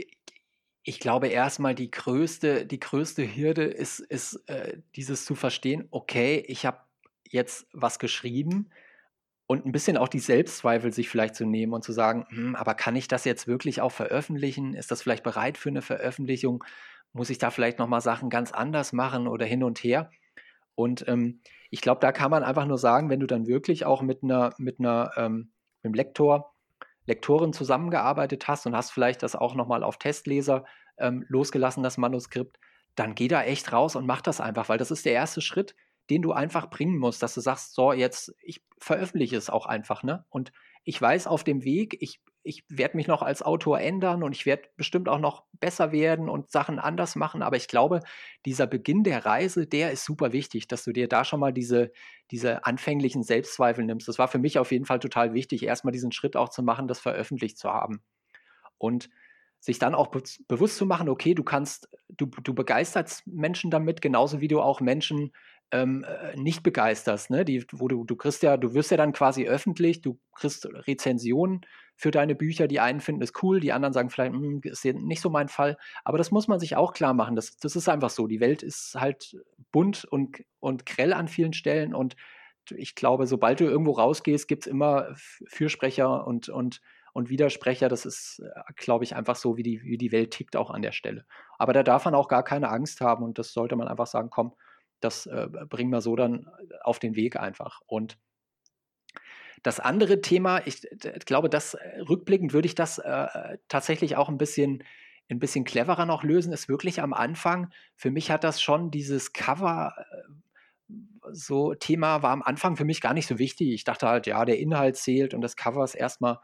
[0.84, 6.44] ich glaube erstmal die größte, die größte Hürde ist, ist äh, dieses zu verstehen, okay,
[6.48, 6.80] ich habe
[7.28, 8.70] jetzt was geschrieben
[9.52, 12.74] und ein bisschen auch die Selbstzweifel sich vielleicht zu nehmen und zu sagen, hm, aber
[12.74, 14.76] kann ich das jetzt wirklich auch veröffentlichen?
[14.76, 16.64] Ist das vielleicht bereit für eine Veröffentlichung?
[17.12, 20.10] Muss ich da vielleicht nochmal Sachen ganz anders machen oder hin und her?
[20.74, 24.02] Und ähm, ich glaube, da kann man einfach nur sagen, wenn du dann wirklich auch
[24.02, 26.54] mit einer, mit einer, ähm, mit einem Lektor,
[27.06, 30.64] Lektorin zusammengearbeitet hast und hast vielleicht das auch nochmal auf Testleser
[30.98, 32.58] ähm, losgelassen, das Manuskript,
[32.96, 35.76] dann geh da echt raus und mach das einfach, weil das ist der erste Schritt
[36.12, 40.04] den du einfach bringen musst, dass du sagst, so, jetzt, ich veröffentliche es auch einfach,
[40.04, 40.26] ne?
[40.30, 40.52] Und
[40.84, 44.46] ich weiß auf dem Weg, ich, ich werde mich noch als Autor ändern und ich
[44.46, 48.02] werde bestimmt auch noch besser werden und Sachen anders machen, aber ich glaube,
[48.46, 51.94] dieser Beginn der Reise, der ist super wichtig, dass du dir da schon mal diese,
[52.30, 54.10] diese anfänglichen Selbstzweifel nimmst.
[54.10, 56.90] Das war für mich auf jeden Fall total wichtig, erstmal diesen Schritt auch zu machen,
[56.90, 58.04] das veröffentlicht zu haben.
[58.78, 59.10] Und
[59.62, 64.02] sich dann auch be bewusst zu machen, okay, du kannst, du, du begeisterst Menschen damit,
[64.02, 65.32] genauso wie du auch Menschen
[65.72, 67.46] ähm, äh, nicht begeisterst, ne?
[67.46, 71.62] Die, wo du, du kriegst ja, du wirst ja dann quasi öffentlich, du kriegst Rezensionen
[71.96, 75.22] für deine Bücher, die einen finden es cool, die anderen sagen vielleicht, hm, ist nicht
[75.22, 75.78] so mein Fall.
[76.04, 77.36] Aber das muss man sich auch klar machen.
[77.36, 78.28] Das, das ist einfach so.
[78.28, 79.38] Die Welt ist halt
[79.72, 82.16] bunt und, und grell an vielen Stellen und
[82.70, 86.82] ich glaube, sobald du irgendwo rausgehst, gibt es immer Fürsprecher und, und,
[87.14, 87.90] und Widersprecher.
[87.90, 90.82] Das ist, äh, glaube ich, einfach so, wie die, wie die Welt tickt auch an
[90.82, 91.26] der Stelle.
[91.58, 94.30] Aber da darf man auch gar keine Angst haben und das sollte man einfach sagen,
[94.30, 94.54] komm,
[95.02, 96.48] das äh, bringen wir so dann
[96.84, 97.82] auf den Weg einfach.
[97.86, 98.18] Und
[99.64, 100.82] das andere Thema, ich
[101.26, 104.84] glaube, das äh, rückblickend würde ich das äh, tatsächlich auch ein bisschen,
[105.30, 107.72] ein bisschen cleverer noch lösen, ist wirklich am Anfang.
[107.96, 109.94] Für mich hat das schon dieses Cover.
[109.98, 110.94] Äh,
[111.34, 113.70] so Thema war am Anfang für mich gar nicht so wichtig.
[113.70, 116.40] Ich dachte halt, ja, der Inhalt zählt und das Cover ist erstmal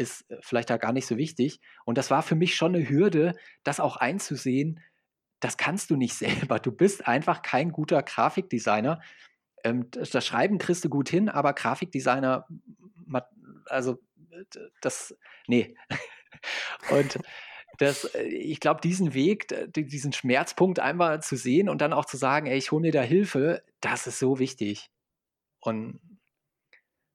[0.00, 1.60] ist äh, vielleicht da gar nicht so wichtig.
[1.84, 4.80] Und das war für mich schon eine Hürde, das auch einzusehen,
[5.40, 6.58] das kannst du nicht selber.
[6.58, 9.00] Du bist einfach kein guter Grafikdesigner.
[9.64, 12.46] Ähm, das Schreiben kriegst du gut hin, aber Grafikdesigner,
[13.66, 13.98] also
[14.80, 15.76] das, nee.
[16.90, 17.18] Und
[17.78, 22.46] das, ich glaube, diesen Weg, diesen Schmerzpunkt einmal zu sehen und dann auch zu sagen,
[22.46, 24.90] ey, ich hole mir da Hilfe, das ist so wichtig.
[25.60, 26.00] Und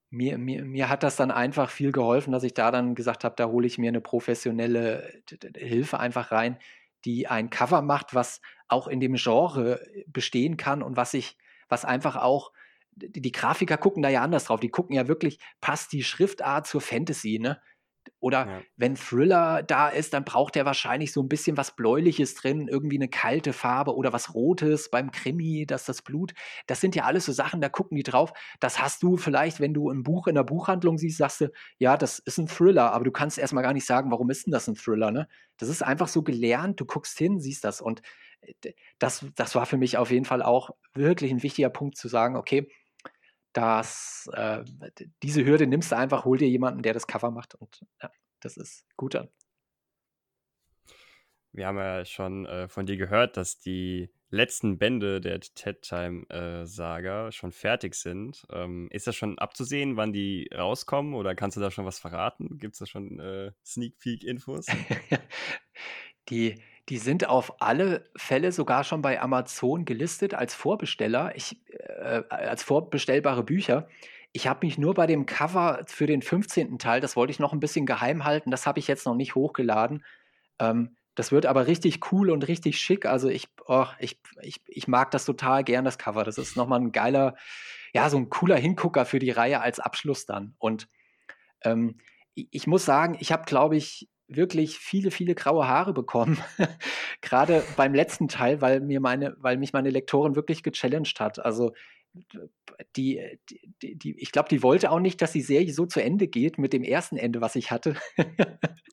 [0.09, 3.35] mir, mir, mir hat das dann einfach viel geholfen, dass ich da dann gesagt habe,
[3.35, 5.21] da hole ich mir eine professionelle
[5.55, 6.57] Hilfe einfach rein,
[7.05, 11.37] die ein Cover macht, was auch in dem Genre bestehen kann und was ich,
[11.69, 12.51] was einfach auch,
[12.95, 14.59] die Grafiker gucken da ja anders drauf.
[14.59, 17.61] Die gucken ja wirklich, passt die Schriftart zur Fantasy, ne?
[18.25, 18.61] Oder ja.
[18.75, 22.97] wenn Thriller da ist, dann braucht er wahrscheinlich so ein bisschen was Bläuliches drin, irgendwie
[22.97, 26.33] eine kalte Farbe oder was Rotes beim Krimi, dass das Blut.
[26.65, 28.33] Das sind ja alles so Sachen, da gucken die drauf.
[28.59, 31.97] Das hast du vielleicht, wenn du ein Buch in der Buchhandlung siehst, sagst du, ja,
[31.97, 34.67] das ist ein Thriller, aber du kannst erstmal gar nicht sagen, warum ist denn das
[34.67, 35.27] ein Thriller, ne?
[35.57, 37.79] Das ist einfach so gelernt, du guckst hin, siehst das.
[37.79, 38.01] Und
[38.41, 42.07] äh, das, das war für mich auf jeden Fall auch wirklich ein wichtiger Punkt zu
[42.07, 42.67] sagen, okay,
[43.55, 44.65] dass äh,
[45.23, 48.57] diese Hürde nimmst du einfach, hol dir jemanden, der das Cover macht und ja, das
[48.57, 49.29] ist gut dann.
[51.53, 56.29] Wir haben ja schon äh, von dir gehört, dass die letzten Bände der TED Time
[56.29, 58.45] äh, Saga schon fertig sind.
[58.51, 62.57] Ähm, ist das schon abzusehen, wann die rauskommen oder kannst du da schon was verraten?
[62.57, 64.65] Gibt es da schon äh, Sneak Peek Infos?
[66.29, 71.59] die die sind auf alle Fälle sogar schon bei Amazon gelistet als Vorbesteller, ich,
[72.05, 73.87] äh, als vorbestellbare Bücher.
[74.31, 76.77] Ich habe mich nur bei dem Cover für den 15.
[76.77, 79.35] Teil, das wollte ich noch ein bisschen geheim halten, das habe ich jetzt noch nicht
[79.35, 80.03] hochgeladen.
[80.59, 83.05] Ähm, das wird aber richtig cool und richtig schick.
[83.05, 86.25] Also ich, oh, ich, ich, ich mag das total gern, das Cover.
[86.25, 87.35] Das ist nochmal ein geiler,
[87.93, 90.55] ja, so ein cooler Hingucker für die Reihe als Abschluss dann.
[90.59, 90.89] Und
[91.63, 91.97] ähm,
[92.33, 96.37] ich muss sagen, ich habe, glaube ich, wirklich viele, viele graue Haare bekommen.
[97.21, 101.39] Gerade beim letzten Teil, weil mir meine, weil mich meine Lektorin wirklich gechallenged hat.
[101.43, 101.73] Also
[102.95, 103.21] die,
[103.81, 106.57] die, die ich glaube, die wollte auch nicht, dass die Serie so zu Ende geht
[106.57, 107.95] mit dem ersten Ende, was ich hatte.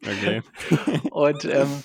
[0.04, 0.42] okay.
[1.10, 1.82] Und ähm,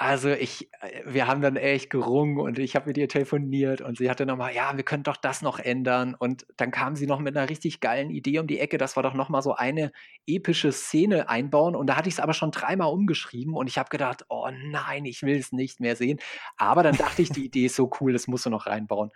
[0.00, 3.98] Also ich, äh, wir haben dann echt gerungen und ich habe mit ihr telefoniert und
[3.98, 6.14] sie hatte nochmal, ja, wir können doch das noch ändern.
[6.14, 9.02] Und dann kam sie noch mit einer richtig geilen Idee um die Ecke, dass wir
[9.02, 9.90] doch nochmal so eine
[10.24, 11.74] epische Szene einbauen.
[11.74, 15.04] Und da hatte ich es aber schon dreimal umgeschrieben und ich habe gedacht, oh nein,
[15.04, 16.20] ich will es nicht mehr sehen.
[16.56, 19.10] Aber dann dachte ich, die Idee ist so cool, das musst du noch reinbauen.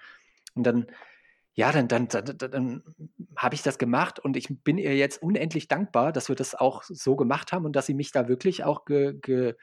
[0.55, 0.87] Und dann,
[1.55, 2.83] ja, dann, dann, dann, dann
[3.37, 6.83] habe ich das gemacht und ich bin ihr jetzt unendlich dankbar, dass wir das auch
[6.85, 9.55] so gemacht haben und dass sie mich da wirklich auch ge, ge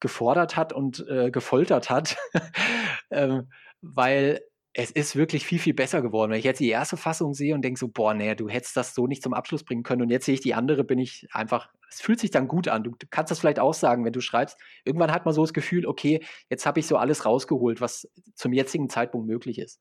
[0.00, 2.16] gefordert hat und äh, gefoltert hat,
[3.10, 3.48] ähm,
[3.80, 4.40] weil
[4.74, 6.30] es ist wirklich viel, viel besser geworden.
[6.30, 8.94] Wenn ich jetzt die erste Fassung sehe und denke so, boah, nee, du hättest das
[8.94, 11.68] so nicht zum Abschluss bringen können und jetzt sehe ich die andere, bin ich einfach,
[11.90, 12.82] es fühlt sich dann gut an.
[12.82, 14.58] Du kannst das vielleicht auch sagen, wenn du schreibst.
[14.84, 18.52] Irgendwann hat man so das Gefühl, okay, jetzt habe ich so alles rausgeholt, was zum
[18.52, 19.78] jetzigen Zeitpunkt möglich ist.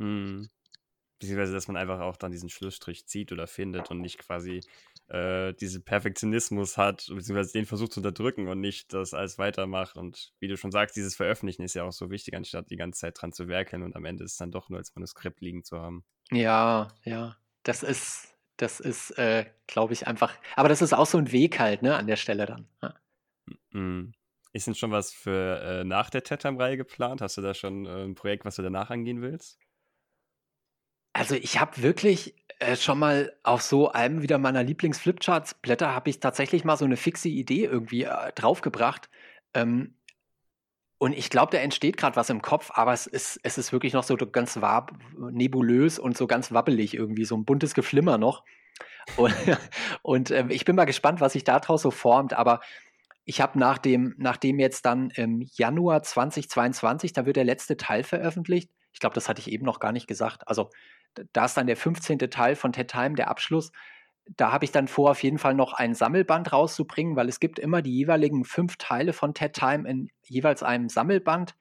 [0.00, 0.48] Hm.
[1.18, 4.62] Beziehungsweise, dass man einfach auch dann diesen Schlussstrich zieht oder findet und nicht quasi
[5.08, 9.96] äh, diesen Perfektionismus hat, beziehungsweise den versucht zu unterdrücken und nicht das alles weitermacht.
[9.96, 13.00] Und wie du schon sagst, dieses Veröffentlichen ist ja auch so wichtig, anstatt die ganze
[13.00, 15.62] Zeit dran zu werkeln und am Ende ist es dann doch nur als Manuskript liegen
[15.62, 16.04] zu haben.
[16.30, 17.36] Ja, ja.
[17.64, 20.34] Das ist, das ist, äh, glaube ich, einfach.
[20.56, 22.66] Aber das ist auch so ein Weg halt, ne, an der Stelle dann.
[22.80, 22.94] Ja.
[23.72, 24.14] Mhm.
[24.52, 27.20] Ist denn schon was für äh, nach der TED-Reihe geplant?
[27.20, 29.59] Hast du da schon äh, ein Projekt, was du danach angehen willst?
[31.12, 36.20] Also ich habe wirklich äh, schon mal auf so einem wieder meiner Lieblings-Flipcharts-Blätter habe ich
[36.20, 39.08] tatsächlich mal so eine fixe Idee irgendwie äh, draufgebracht.
[39.54, 39.94] Ähm,
[40.98, 43.94] und ich glaube, da entsteht gerade was im Kopf, aber es ist, es ist wirklich
[43.94, 48.44] noch so ganz wab, nebulös und so ganz wabbelig irgendwie, so ein buntes Geflimmer noch.
[49.16, 49.34] Und,
[50.02, 52.60] und äh, ich bin mal gespannt, was sich daraus so formt, aber
[53.24, 58.02] ich habe nach dem, nachdem jetzt dann im Januar 2022, da wird der letzte Teil
[58.02, 58.70] veröffentlicht.
[58.92, 60.46] Ich glaube, das hatte ich eben noch gar nicht gesagt.
[60.48, 60.68] Also
[61.32, 62.18] da ist dann der 15.
[62.18, 63.72] Teil von Ted Time, der Abschluss.
[64.36, 67.58] Da habe ich dann vor, auf jeden Fall noch ein Sammelband rauszubringen, weil es gibt
[67.58, 71.54] immer die jeweiligen fünf Teile von Ted Time in jeweils einem Sammelband.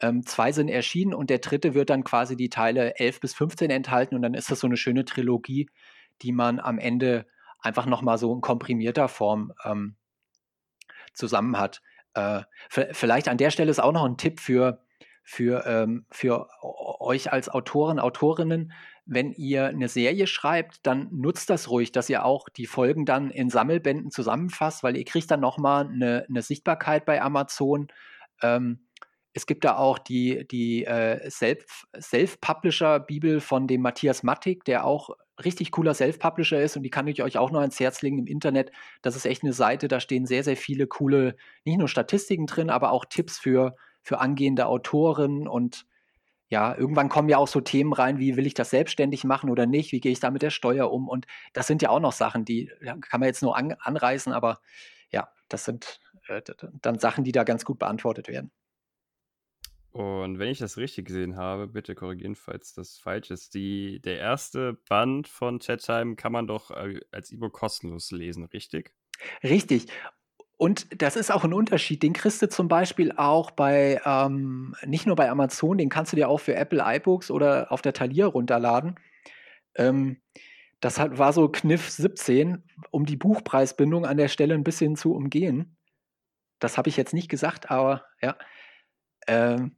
[0.00, 3.70] Ähm, zwei sind erschienen und der dritte wird dann quasi die Teile 11 bis 15
[3.70, 5.68] enthalten und dann ist das so eine schöne Trilogie,
[6.22, 7.26] die man am Ende
[7.60, 9.96] einfach nochmal so in komprimierter Form ähm,
[11.12, 11.82] zusammen hat.
[12.14, 14.82] Äh, vielleicht an der Stelle ist auch noch ein Tipp für,
[15.22, 16.48] für, ähm, für
[17.10, 18.72] euch als Autoren, Autorinnen,
[19.04, 23.30] wenn ihr eine Serie schreibt, dann nutzt das ruhig, dass ihr auch die Folgen dann
[23.30, 27.88] in Sammelbänden zusammenfasst, weil ihr kriegt dann nochmal eine, eine Sichtbarkeit bei Amazon.
[28.40, 28.86] Ähm,
[29.32, 35.10] es gibt da auch die, die äh, Self-Publisher-Bibel von dem Matthias Mattig, der auch
[35.44, 38.26] richtig cooler Self-Publisher ist und die kann ich euch auch noch ans Herz legen im
[38.26, 38.70] Internet.
[39.02, 42.70] Das ist echt eine Seite, da stehen sehr, sehr viele coole, nicht nur Statistiken drin,
[42.70, 45.86] aber auch Tipps für, für angehende Autoren und
[46.50, 49.66] ja, irgendwann kommen ja auch so Themen rein, wie will ich das selbstständig machen oder
[49.66, 52.12] nicht, wie gehe ich da mit der Steuer um und das sind ja auch noch
[52.12, 54.60] Sachen, die kann man jetzt nur an, anreißen, aber
[55.10, 56.42] ja, das sind äh,
[56.82, 58.50] dann Sachen, die da ganz gut beantwortet werden.
[59.92, 63.54] Und wenn ich das richtig gesehen habe, bitte korrigieren, falls das falsch ist.
[63.54, 68.44] Die, der erste Band von Chat Time kann man doch äh, als E-Book kostenlos lesen,
[68.44, 68.92] richtig?
[69.42, 69.88] Richtig.
[70.60, 72.02] Und das ist auch ein Unterschied.
[72.02, 76.16] Den kriegst du zum Beispiel auch bei, ähm, nicht nur bei Amazon, den kannst du
[76.16, 79.00] dir auch für Apple iBooks oder auf der Thalia runterladen.
[79.74, 80.20] Ähm,
[80.80, 85.14] das hat, war so Kniff 17, um die Buchpreisbindung an der Stelle ein bisschen zu
[85.14, 85.78] umgehen.
[86.58, 88.36] Das habe ich jetzt nicht gesagt, aber ja.
[89.28, 89.76] Ähm,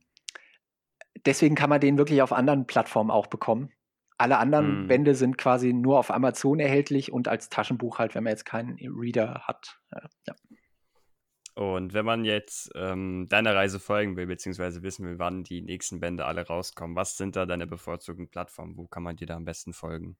[1.24, 3.70] deswegen kann man den wirklich auf anderen Plattformen auch bekommen.
[4.18, 4.88] Alle anderen hm.
[4.88, 8.78] Bände sind quasi nur auf Amazon erhältlich und als Taschenbuch halt, wenn man jetzt keinen
[8.80, 9.78] Reader hat.
[10.26, 10.34] Ja.
[11.54, 16.00] Und wenn man jetzt ähm, deiner Reise folgen will, beziehungsweise wissen will, wann die nächsten
[16.00, 18.76] Bände alle rauskommen, was sind da deine bevorzugten Plattformen?
[18.76, 20.16] Wo kann man dir da am besten folgen?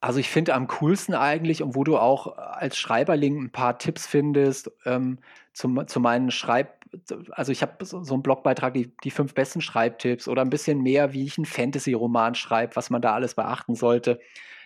[0.00, 4.06] Also ich finde am coolsten eigentlich, und wo du auch als Schreiberling ein paar Tipps
[4.06, 5.18] findest, ähm,
[5.52, 6.84] zum, zu meinen Schreib,
[7.30, 10.82] also ich habe so, so einen Blogbeitrag, die, die fünf besten Schreibtipps oder ein bisschen
[10.82, 14.20] mehr, wie ich einen Fantasy-Roman schreibe, was man da alles beachten sollte.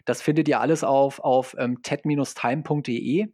[0.05, 3.29] Das findet ihr alles auf, auf ähm, ted-time.de.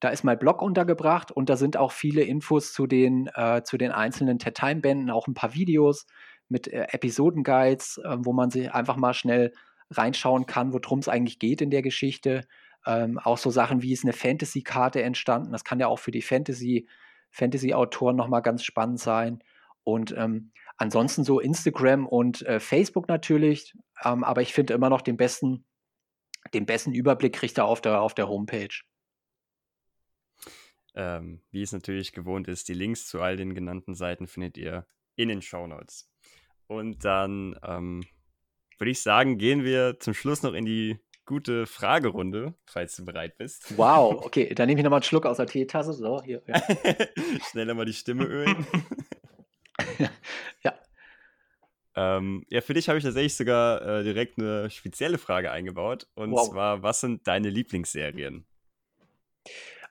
[0.00, 3.78] Da ist mein Blog untergebracht und da sind auch viele Infos zu den, äh, zu
[3.78, 6.06] den einzelnen TED-Time-Bänden, auch ein paar Videos
[6.48, 9.52] mit äh, Episodenguides, äh, wo man sich einfach mal schnell
[9.90, 12.42] reinschauen kann, worum es eigentlich geht in der Geschichte.
[12.86, 15.52] Ähm, auch so Sachen wie ist eine Fantasy-Karte entstanden.
[15.52, 16.88] Das kann ja auch für die Fantasy,
[17.30, 19.42] Fantasy-Autoren nochmal ganz spannend sein.
[19.84, 23.74] Und ähm, ansonsten so Instagram und äh, Facebook natürlich.
[24.04, 25.64] Ähm, aber ich finde immer noch den besten,
[26.52, 28.74] den besten Überblick kriegt er auf der, auf der Homepage.
[30.96, 34.86] Ähm, wie es natürlich gewohnt ist, die Links zu all den genannten Seiten findet ihr
[35.16, 36.08] in den Show Notes.
[36.66, 38.04] Und dann ähm,
[38.78, 43.36] würde ich sagen, gehen wir zum Schluss noch in die gute Fragerunde, falls du bereit
[43.38, 43.76] bist.
[43.76, 45.92] Wow, okay, dann nehme ich nochmal einen Schluck aus der Teetasse.
[45.92, 46.42] So, hier.
[46.46, 46.62] Ja.
[47.50, 48.66] Schneller mal die Stimme ölen.
[50.62, 50.74] ja.
[51.96, 56.08] Ähm, ja, für dich habe ich tatsächlich sogar äh, direkt eine spezielle Frage eingebaut.
[56.14, 56.48] Und wow.
[56.48, 58.46] zwar, was sind deine Lieblingsserien?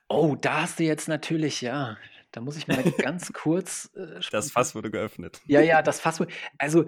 [0.08, 1.96] Oh, da hast du jetzt natürlich, ja,
[2.32, 3.90] da muss ich mal ganz kurz.
[3.94, 5.40] Äh, das Fass wurde geöffnet.
[5.46, 6.32] Ja, ja, das Fass wurde.
[6.58, 6.84] Also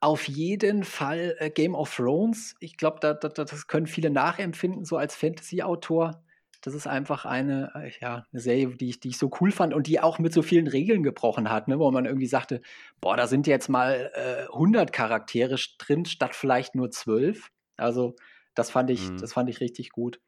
[0.00, 2.54] auf jeden Fall äh, Game of Thrones.
[2.60, 6.22] Ich glaube, da, da, das können viele nachempfinden, so als Fantasy-Autor.
[6.60, 9.74] Das ist einfach eine, äh, ja, eine Serie, die ich, die ich so cool fand
[9.74, 12.60] und die auch mit so vielen Regeln gebrochen hat, ne, wo man irgendwie sagte,
[13.00, 17.48] boah, da sind jetzt mal äh, 100 Charaktere drin, statt vielleicht nur 12.
[17.76, 18.16] Also
[18.54, 19.18] das fand ich, mhm.
[19.18, 20.20] das fand ich richtig gut.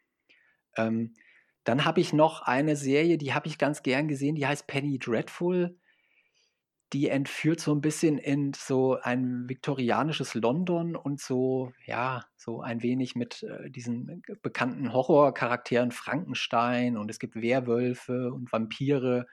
[0.77, 1.15] Ähm,
[1.65, 4.99] dann habe ich noch eine Serie, die habe ich ganz gern gesehen, die heißt Penny
[4.99, 5.77] Dreadful
[6.93, 12.83] die entführt so ein bisschen in so ein viktorianisches London und so, ja, so ein
[12.83, 19.27] wenig mit äh, diesen bekannten Horrorcharakteren Frankenstein und es gibt Werwölfe und Vampire.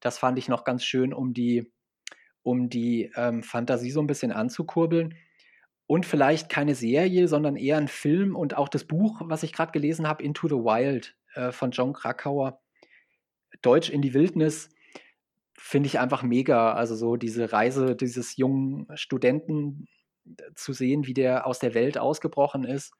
[0.00, 1.72] Das fand ich noch ganz schön, um die,
[2.42, 5.14] um die ähm, Fantasie so ein bisschen anzukurbeln.
[5.86, 9.72] Und vielleicht keine Serie, sondern eher ein Film und auch das Buch, was ich gerade
[9.72, 12.60] gelesen habe, Into the Wild äh, von John Krakauer.
[13.62, 14.70] Deutsch in die Wildnis
[15.56, 16.72] finde ich einfach mega.
[16.72, 19.86] Also so diese Reise dieses jungen Studenten
[20.26, 22.92] äh, zu sehen, wie der aus der Welt ausgebrochen ist.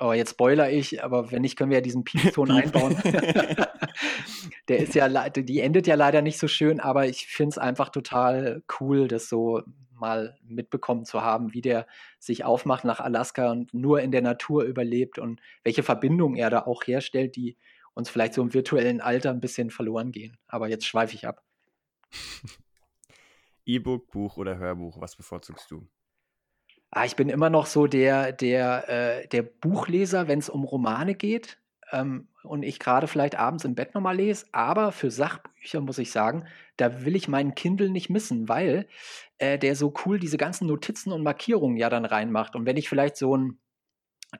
[0.00, 2.96] Oh, jetzt spoiler ich, aber wenn nicht, können wir ja diesen Piepton einbauen.
[4.68, 7.90] der ist ja, die endet ja leider nicht so schön, aber ich finde es einfach
[7.90, 9.62] total cool, das so
[9.96, 11.86] mal mitbekommen zu haben, wie der
[12.18, 16.66] sich aufmacht nach Alaska und nur in der Natur überlebt und welche Verbindungen er da
[16.66, 17.56] auch herstellt, die
[17.94, 20.36] uns vielleicht so im virtuellen Alter ein bisschen verloren gehen.
[20.46, 21.42] Aber jetzt schweife ich ab.
[23.64, 25.88] E-Book, Buch oder Hörbuch, was bevorzugst du?
[26.90, 31.14] Ah, ich bin immer noch so der, der, äh, der Buchleser, wenn es um Romane
[31.14, 31.58] geht.
[31.90, 34.46] Ähm, und ich gerade vielleicht abends im Bett nochmal lese.
[34.52, 38.88] Aber für Sachbücher muss ich sagen, da will ich meinen Kindle nicht missen, weil
[39.38, 42.56] äh, der so cool diese ganzen Notizen und Markierungen ja dann reinmacht.
[42.56, 43.58] Und wenn ich vielleicht so ein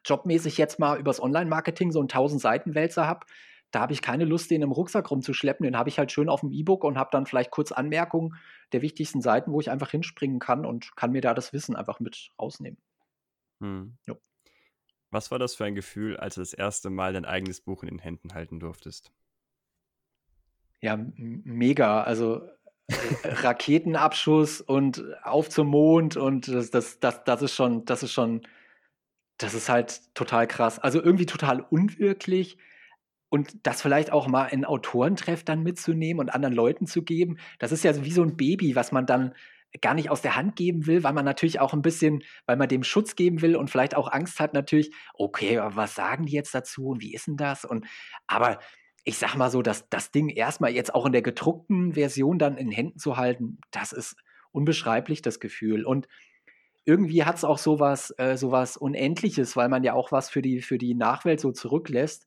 [0.05, 3.27] jobmäßig jetzt mal übers Online-Marketing so einen 1000 Seiten Wälzer habe,
[3.71, 5.65] da habe ich keine Lust, den im Rucksack rumzuschleppen.
[5.65, 8.37] Den habe ich halt schön auf dem E-Book und habe dann vielleicht kurz Anmerkungen
[8.73, 12.01] der wichtigsten Seiten, wo ich einfach hinspringen kann und kann mir da das Wissen einfach
[12.01, 12.79] mit rausnehmen.
[13.61, 13.97] Hm.
[15.11, 17.89] Was war das für ein Gefühl, als du das erste Mal dein eigenes Buch in
[17.89, 19.13] den Händen halten durftest?
[20.81, 22.03] Ja, mega.
[22.03, 22.43] Also
[22.89, 22.95] äh,
[23.25, 28.47] Raketenabschuss und auf zum Mond und das, das, das, das ist schon, das ist schon
[29.39, 30.79] das ist halt total krass.
[30.79, 32.59] Also irgendwie total unwirklich.
[33.29, 37.73] Und das vielleicht auch mal in Autorentreff dann mitzunehmen und anderen Leuten zu geben, das
[37.73, 39.35] ist ja wie so ein Baby, was man dann
[39.81, 42.69] gar nicht aus der Hand geben will, weil man natürlich auch ein bisschen, weil man
[42.69, 46.33] dem Schutz geben will und vielleicht auch Angst hat natürlich, okay, aber was sagen die
[46.33, 47.65] jetzt dazu und wie ist denn das?
[47.65, 47.87] Und
[48.27, 48.59] aber
[49.05, 52.57] ich sag mal so, dass das Ding erstmal jetzt auch in der gedruckten Version dann
[52.57, 54.17] in Händen zu halten, das ist
[54.51, 55.85] unbeschreiblich das Gefühl.
[55.85, 56.09] Und
[56.85, 60.61] irgendwie hat es auch sowas, äh, sowas Unendliches, weil man ja auch was für die,
[60.61, 62.27] für die Nachwelt so zurücklässt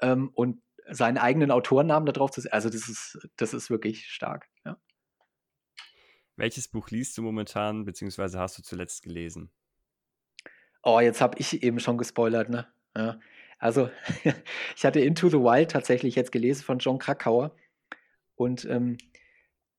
[0.00, 0.60] ähm, und
[0.90, 2.42] seinen eigenen Autorennamen da drauf zu.
[2.52, 4.48] Also das ist, das ist wirklich stark.
[4.64, 4.76] Ja.
[6.38, 9.50] Welches Buch liest du momentan, beziehungsweise hast du zuletzt gelesen?
[10.84, 12.68] Oh, jetzt habe ich eben schon gespoilert, ne?
[12.96, 13.18] Ja.
[13.58, 13.90] Also,
[14.76, 17.56] ich hatte Into the Wild tatsächlich jetzt gelesen von John Krakauer.
[18.36, 18.98] Und ähm,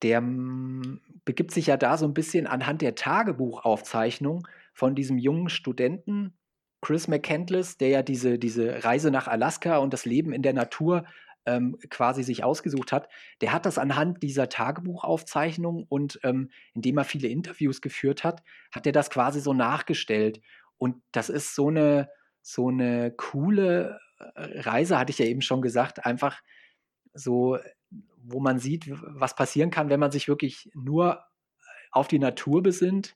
[0.01, 5.47] der hm, begibt sich ja da so ein bisschen anhand der Tagebuchaufzeichnung von diesem jungen
[5.47, 6.33] Studenten,
[6.81, 11.05] Chris McCandless, der ja diese, diese Reise nach Alaska und das Leben in der Natur
[11.49, 13.09] ähm, quasi sich ausgesucht hat,
[13.41, 18.85] der hat das anhand dieser Tagebuchaufzeichnung und ähm, indem er viele Interviews geführt hat, hat
[18.85, 20.41] er das quasi so nachgestellt.
[20.77, 22.09] Und das ist so eine,
[22.41, 26.41] so eine coole äh, Reise, hatte ich ja eben schon gesagt, einfach
[27.13, 27.57] so
[28.21, 31.23] wo man sieht, was passieren kann, wenn man sich wirklich nur
[31.91, 33.15] auf die Natur besinnt.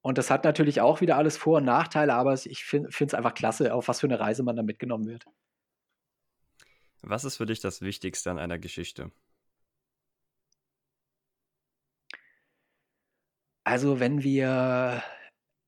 [0.00, 3.34] Und das hat natürlich auch wieder alles Vor- und Nachteile, aber ich finde es einfach
[3.34, 5.26] klasse, auf was für eine Reise man da mitgenommen wird.
[7.08, 9.12] Was ist für dich das Wichtigste an einer Geschichte?
[13.64, 15.02] Also, wenn wir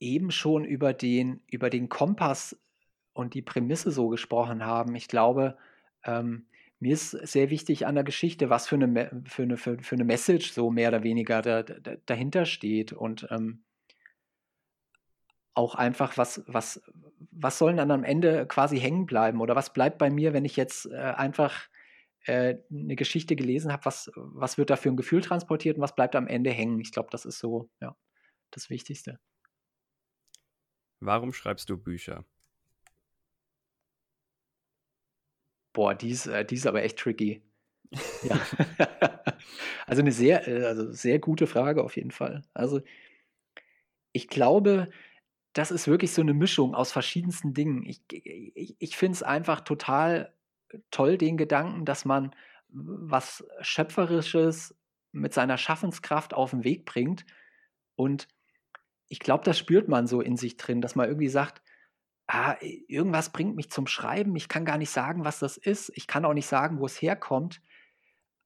[0.00, 2.58] eben schon über den, über den Kompass
[3.12, 5.56] und die Prämisse so gesprochen haben, ich glaube,
[6.04, 6.46] ähm,
[6.80, 10.04] mir ist sehr wichtig an der Geschichte, was für eine, für eine, für, für eine
[10.04, 13.64] Message so mehr oder weniger da, da, dahinter steht und ähm,
[15.58, 16.80] auch einfach, was, was,
[17.32, 20.54] was sollen dann am Ende quasi hängen bleiben oder was bleibt bei mir, wenn ich
[20.54, 21.68] jetzt äh, einfach
[22.26, 25.96] äh, eine Geschichte gelesen habe, was, was wird da für ein Gefühl transportiert und was
[25.96, 26.78] bleibt am Ende hängen?
[26.78, 27.96] Ich glaube, das ist so, ja,
[28.52, 29.18] das Wichtigste.
[31.00, 32.24] Warum schreibst du Bücher?
[35.72, 37.42] Boah, die ist, äh, die ist aber echt tricky.
[38.22, 38.38] Ja.
[39.86, 42.44] also eine sehr, äh, also sehr gute Frage auf jeden Fall.
[42.52, 42.80] Also
[44.12, 44.90] ich glaube,
[45.58, 47.84] das ist wirklich so eine Mischung aus verschiedensten Dingen.
[47.84, 50.32] Ich, ich, ich finde es einfach total
[50.92, 52.32] toll, den Gedanken, dass man
[52.68, 54.76] was Schöpferisches
[55.10, 57.26] mit seiner Schaffenskraft auf den Weg bringt.
[57.96, 58.28] Und
[59.08, 61.60] ich glaube, das spürt man so in sich drin, dass man irgendwie sagt,
[62.28, 64.36] ah, irgendwas bringt mich zum Schreiben.
[64.36, 65.90] Ich kann gar nicht sagen, was das ist.
[65.96, 67.60] Ich kann auch nicht sagen, wo es herkommt.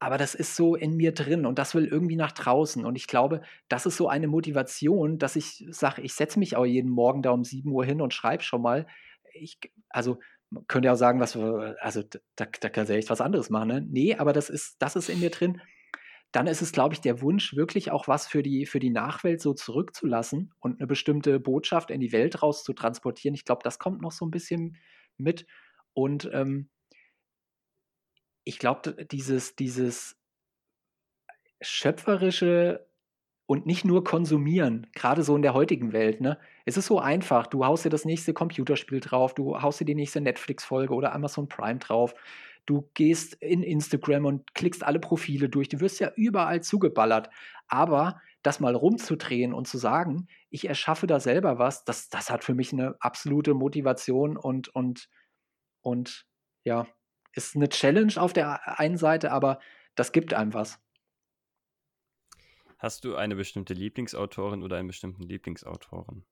[0.03, 2.85] Aber das ist so in mir drin und das will irgendwie nach draußen.
[2.85, 6.65] Und ich glaube, das ist so eine Motivation, dass ich sage, ich setze mich auch
[6.65, 8.89] jeden Morgen da um 7 Uhr hin und schreibe schon mal.
[9.33, 10.19] Ich, also
[10.67, 12.03] könnte ja auch sagen, was, also
[12.35, 13.69] da, da kann ja echt was anderes machen.
[13.69, 13.87] Ne?
[13.89, 15.61] Nee, aber das ist, das ist in mir drin.
[16.33, 19.41] Dann ist es, glaube ich, der Wunsch, wirklich auch was für die, für die Nachwelt
[19.41, 23.37] so zurückzulassen und eine bestimmte Botschaft in die Welt raus zu transportieren.
[23.37, 24.79] Ich glaube, das kommt noch so ein bisschen
[25.17, 25.47] mit.
[25.93, 26.71] Und ähm,
[28.45, 30.17] ich glaube, dieses, dieses
[31.61, 32.87] schöpferische
[33.47, 36.21] und nicht nur konsumieren, gerade so in der heutigen Welt.
[36.21, 36.39] Ne?
[36.65, 37.47] Es ist so einfach.
[37.47, 41.49] Du haust dir das nächste Computerspiel drauf, du haust dir die nächste Netflix-Folge oder Amazon
[41.49, 42.15] Prime drauf.
[42.65, 45.69] Du gehst in Instagram und klickst alle Profile durch.
[45.69, 47.29] Du wirst ja überall zugeballert.
[47.69, 52.45] Aber das mal rumzudrehen und zu sagen, ich erschaffe da selber was, das, das hat
[52.45, 55.09] für mich eine absolute Motivation und, und,
[55.81, 56.27] und
[56.65, 56.87] ja,
[57.33, 59.61] ist eine Challenge auf der einen Seite, aber
[59.95, 60.81] das gibt einem was.
[62.79, 66.25] Hast du eine bestimmte Lieblingsautorin oder einen bestimmten Lieblingsautoren?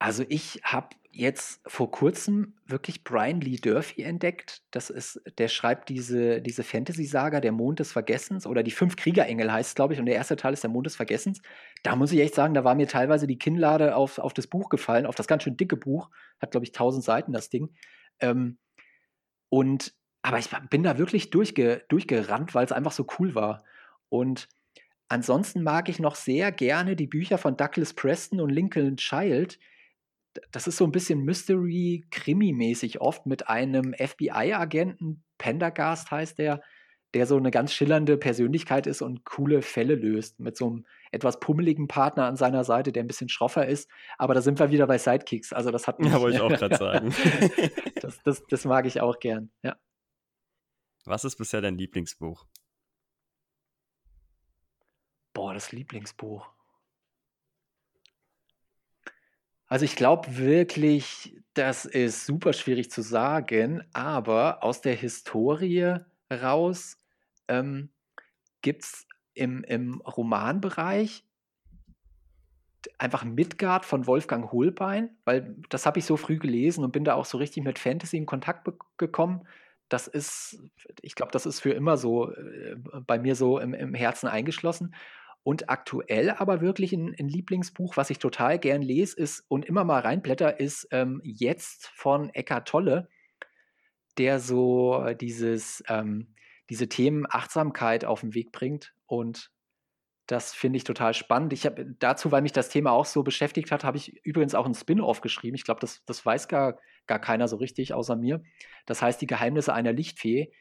[0.00, 4.62] Also ich habe jetzt vor kurzem wirklich Brian Lee Durfee entdeckt.
[4.70, 9.52] Das ist, der schreibt diese, diese Fantasy-Saga, der Mond des Vergessens oder die Fünf Kriegerengel
[9.52, 11.42] heißt glaube ich, und der erste Teil ist der Mond des Vergessens.
[11.82, 14.68] Da muss ich echt sagen, da war mir teilweise die Kinnlade auf, auf das Buch
[14.68, 16.10] gefallen, auf das ganz schön dicke Buch.
[16.40, 17.70] Hat, glaube ich, tausend Seiten das Ding.
[18.20, 18.58] Ähm,
[19.48, 23.64] und aber ich bin da wirklich durchge, durchgerannt, weil es einfach so cool war.
[24.08, 24.48] Und
[25.08, 29.58] ansonsten mag ich noch sehr gerne die Bücher von Douglas Preston und Lincoln Child.
[30.50, 36.62] Das ist so ein bisschen Mystery-Krimi-mäßig oft mit einem FBI-Agenten, Pendergast heißt der,
[37.14, 40.40] der so eine ganz schillernde Persönlichkeit ist und coole Fälle löst.
[40.40, 43.90] Mit so einem etwas pummeligen Partner an seiner Seite, der ein bisschen schroffer ist.
[44.18, 45.52] Aber da sind wir wieder bei Sidekicks.
[45.52, 47.14] Also das hat mich, Ja, wollte ich auch gerade sagen.
[48.00, 49.76] das, das, das mag ich auch gern, ja.
[51.04, 52.46] Was ist bisher dein Lieblingsbuch?
[55.32, 56.50] Boah, das Lieblingsbuch.
[59.66, 65.96] Also ich glaube wirklich, das ist super schwierig zu sagen, aber aus der Historie
[66.30, 66.97] raus
[67.48, 67.90] ähm,
[68.62, 71.24] gibt es im, im Romanbereich
[72.98, 77.14] einfach Midgard von Wolfgang Holbein, weil das habe ich so früh gelesen und bin da
[77.14, 79.46] auch so richtig mit Fantasy in Kontakt gekommen.
[79.88, 80.60] Das ist,
[81.02, 82.76] ich glaube, das ist für immer so äh,
[83.06, 84.94] bei mir so im, im Herzen eingeschlossen.
[85.44, 89.84] Und aktuell aber wirklich ein, ein, Lieblingsbuch, was ich total gern lese, ist und immer
[89.84, 93.08] mal reinblätter, ist ähm, Jetzt von Eckart Tolle,
[94.18, 96.34] der so dieses, ähm,
[96.70, 98.94] diese Themen Achtsamkeit auf den Weg bringt.
[99.06, 99.50] Und
[100.26, 101.52] das finde ich total spannend.
[101.52, 104.66] Ich habe dazu, weil mich das Thema auch so beschäftigt hat, habe ich übrigens auch
[104.66, 105.54] ein Spin-off geschrieben.
[105.54, 108.42] Ich glaube, das, das weiß gar, gar keiner so richtig außer mir.
[108.84, 110.52] Das heißt, die Geheimnisse einer Lichtfee.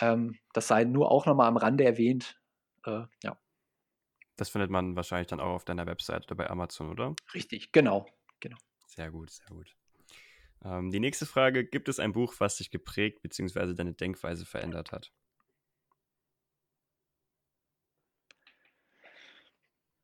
[0.00, 2.40] Ähm, das sei nur auch nochmal am Rande erwähnt.
[2.84, 3.36] Äh, ja.
[4.36, 7.16] Das findet man wahrscheinlich dann auch auf deiner Website oder bei Amazon, oder?
[7.34, 8.06] Richtig, genau.
[8.38, 8.56] genau.
[8.86, 9.74] Sehr gut, sehr gut.
[10.64, 13.74] Ähm, die nächste Frage: Gibt es ein Buch, was dich geprägt bzw.
[13.74, 15.12] deine Denkweise verändert hat?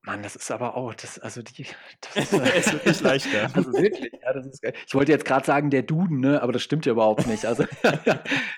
[0.04, 1.66] Mann, das ist aber auch, das, also die,
[2.14, 2.32] das ist,
[2.72, 3.50] wird nicht leichter.
[3.54, 4.74] Also wirklich, ja, das ist geil.
[4.86, 7.46] Ich wollte jetzt gerade sagen, der Duden, ne, aber das stimmt ja überhaupt nicht.
[7.46, 7.64] Also,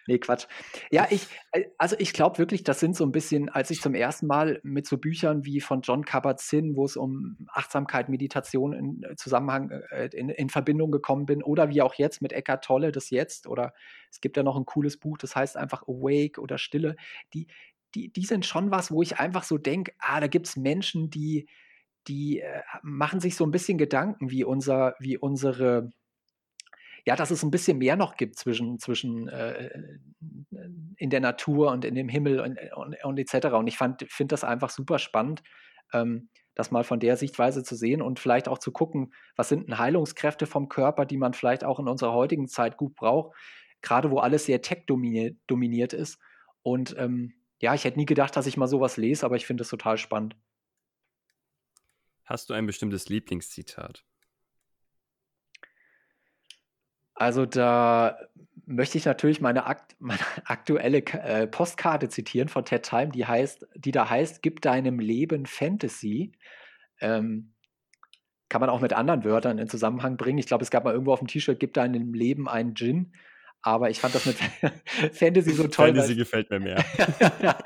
[0.06, 0.46] nee, Quatsch.
[0.90, 3.94] Ja, ich, äh, also ich glaube wirklich, das sind so ein bisschen, als ich zum
[3.94, 9.02] ersten Mal mit so Büchern wie von John Kabat-Zinn, wo es um Achtsamkeit, Meditation in
[9.04, 12.90] äh, Zusammenhang, äh, in, in Verbindung gekommen bin, oder wie auch jetzt mit Eckhart Tolle,
[12.90, 13.72] das Jetzt, oder
[14.10, 16.96] es gibt ja noch ein cooles Buch, das heißt einfach Awake oder Stille,
[17.34, 17.46] die,
[17.96, 21.08] die, die sind schon was, wo ich einfach so denke, ah, da gibt es Menschen,
[21.08, 21.48] die,
[22.06, 25.90] die äh, machen sich so ein bisschen Gedanken, wie unser, wie unsere,
[27.06, 29.70] ja, dass es ein bisschen mehr noch gibt zwischen, zwischen äh,
[30.98, 33.46] in der Natur und in dem Himmel und, und, und etc.
[33.54, 35.42] Und ich finde das einfach super spannend,
[35.94, 39.68] ähm, das mal von der Sichtweise zu sehen und vielleicht auch zu gucken, was sind
[39.68, 43.34] denn Heilungskräfte vom Körper, die man vielleicht auch in unserer heutigen Zeit gut braucht,
[43.80, 46.18] gerade wo alles sehr tech-dominiert dominiert ist.
[46.62, 49.62] Und ähm, ja, ich hätte nie gedacht, dass ich mal sowas lese, aber ich finde
[49.62, 50.36] es total spannend.
[52.24, 54.04] Hast du ein bestimmtes Lieblingszitat?
[57.14, 58.18] Also da
[58.66, 63.66] möchte ich natürlich meine, akt meine aktuelle äh, Postkarte zitieren von Ted Time, die heißt,
[63.74, 66.32] die da heißt, gib deinem Leben Fantasy.
[67.00, 67.52] Ähm,
[68.48, 70.38] kann man auch mit anderen Wörtern in Zusammenhang bringen.
[70.38, 73.12] Ich glaube, es gab mal irgendwo auf dem T-Shirt, gib deinem Leben einen Gin.
[73.62, 74.36] Aber ich fand das mit
[75.12, 75.88] Fantasy so toll.
[75.88, 76.84] Fantasy gefällt mir mehr.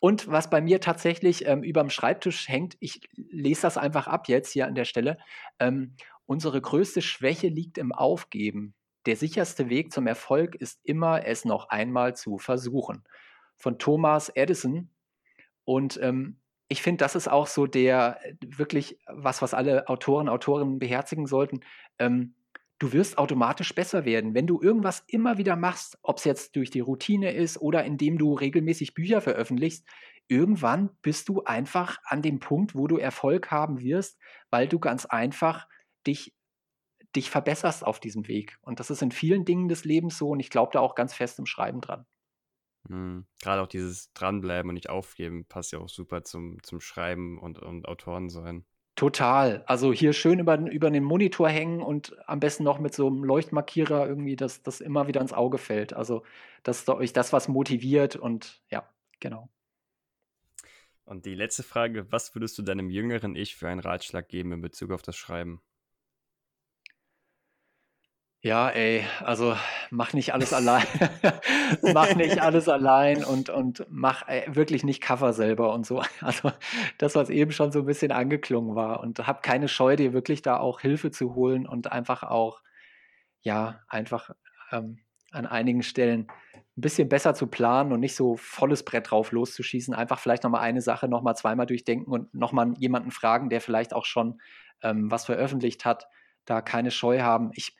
[0.00, 4.28] Und was bei mir tatsächlich ähm, über dem Schreibtisch hängt, ich lese das einfach ab
[4.28, 5.18] jetzt hier an der Stelle.
[5.58, 5.96] Ähm,
[6.26, 8.74] unsere größte Schwäche liegt im Aufgeben.
[9.06, 13.04] Der sicherste Weg zum Erfolg ist immer, es noch einmal zu versuchen.
[13.56, 14.90] Von Thomas Edison.
[15.64, 20.78] Und ähm, ich finde, das ist auch so der wirklich was, was alle Autoren, Autorinnen
[20.78, 21.60] beherzigen sollten.
[21.98, 22.34] Ähm,
[22.84, 24.34] du wirst automatisch besser werden.
[24.34, 28.18] Wenn du irgendwas immer wieder machst, ob es jetzt durch die Routine ist oder indem
[28.18, 29.88] du regelmäßig Bücher veröffentlichst,
[30.28, 34.20] irgendwann bist du einfach an dem Punkt, wo du Erfolg haben wirst,
[34.50, 35.66] weil du ganz einfach
[36.06, 36.34] dich,
[37.16, 38.58] dich verbesserst auf diesem Weg.
[38.60, 41.14] Und das ist in vielen Dingen des Lebens so und ich glaube da auch ganz
[41.14, 42.04] fest im Schreiben dran.
[42.90, 43.24] Mhm.
[43.40, 47.58] Gerade auch dieses Dranbleiben und nicht aufgeben passt ja auch super zum, zum Schreiben und,
[47.60, 48.66] und Autoren sein.
[48.96, 49.64] Total.
[49.66, 53.24] Also hier schön über, über den Monitor hängen und am besten noch mit so einem
[53.24, 55.92] Leuchtmarkierer irgendwie, dass das immer wieder ins Auge fällt.
[55.92, 56.22] Also,
[56.62, 58.88] dass euch das was motiviert und ja,
[59.18, 59.48] genau.
[61.04, 64.60] Und die letzte Frage: Was würdest du deinem jüngeren Ich für einen Ratschlag geben in
[64.60, 65.60] Bezug auf das Schreiben?
[68.44, 69.56] Ja, ey, also
[69.88, 70.84] mach nicht alles allein.
[71.94, 76.02] mach nicht alles allein und, und mach ey, wirklich nicht Cover selber und so.
[76.20, 76.52] Also
[76.98, 79.00] das, was eben schon so ein bisschen angeklungen war.
[79.00, 82.60] Und hab keine Scheu, dir wirklich da auch Hilfe zu holen und einfach auch,
[83.40, 84.28] ja, einfach
[84.72, 84.98] ähm,
[85.30, 89.94] an einigen Stellen ein bisschen besser zu planen und nicht so volles Brett drauf loszuschießen.
[89.94, 94.04] Einfach vielleicht nochmal eine Sache nochmal zweimal durchdenken und nochmal jemanden fragen, der vielleicht auch
[94.04, 94.38] schon
[94.82, 96.08] ähm, was veröffentlicht hat.
[96.44, 97.50] Da keine Scheu haben.
[97.54, 97.74] Ich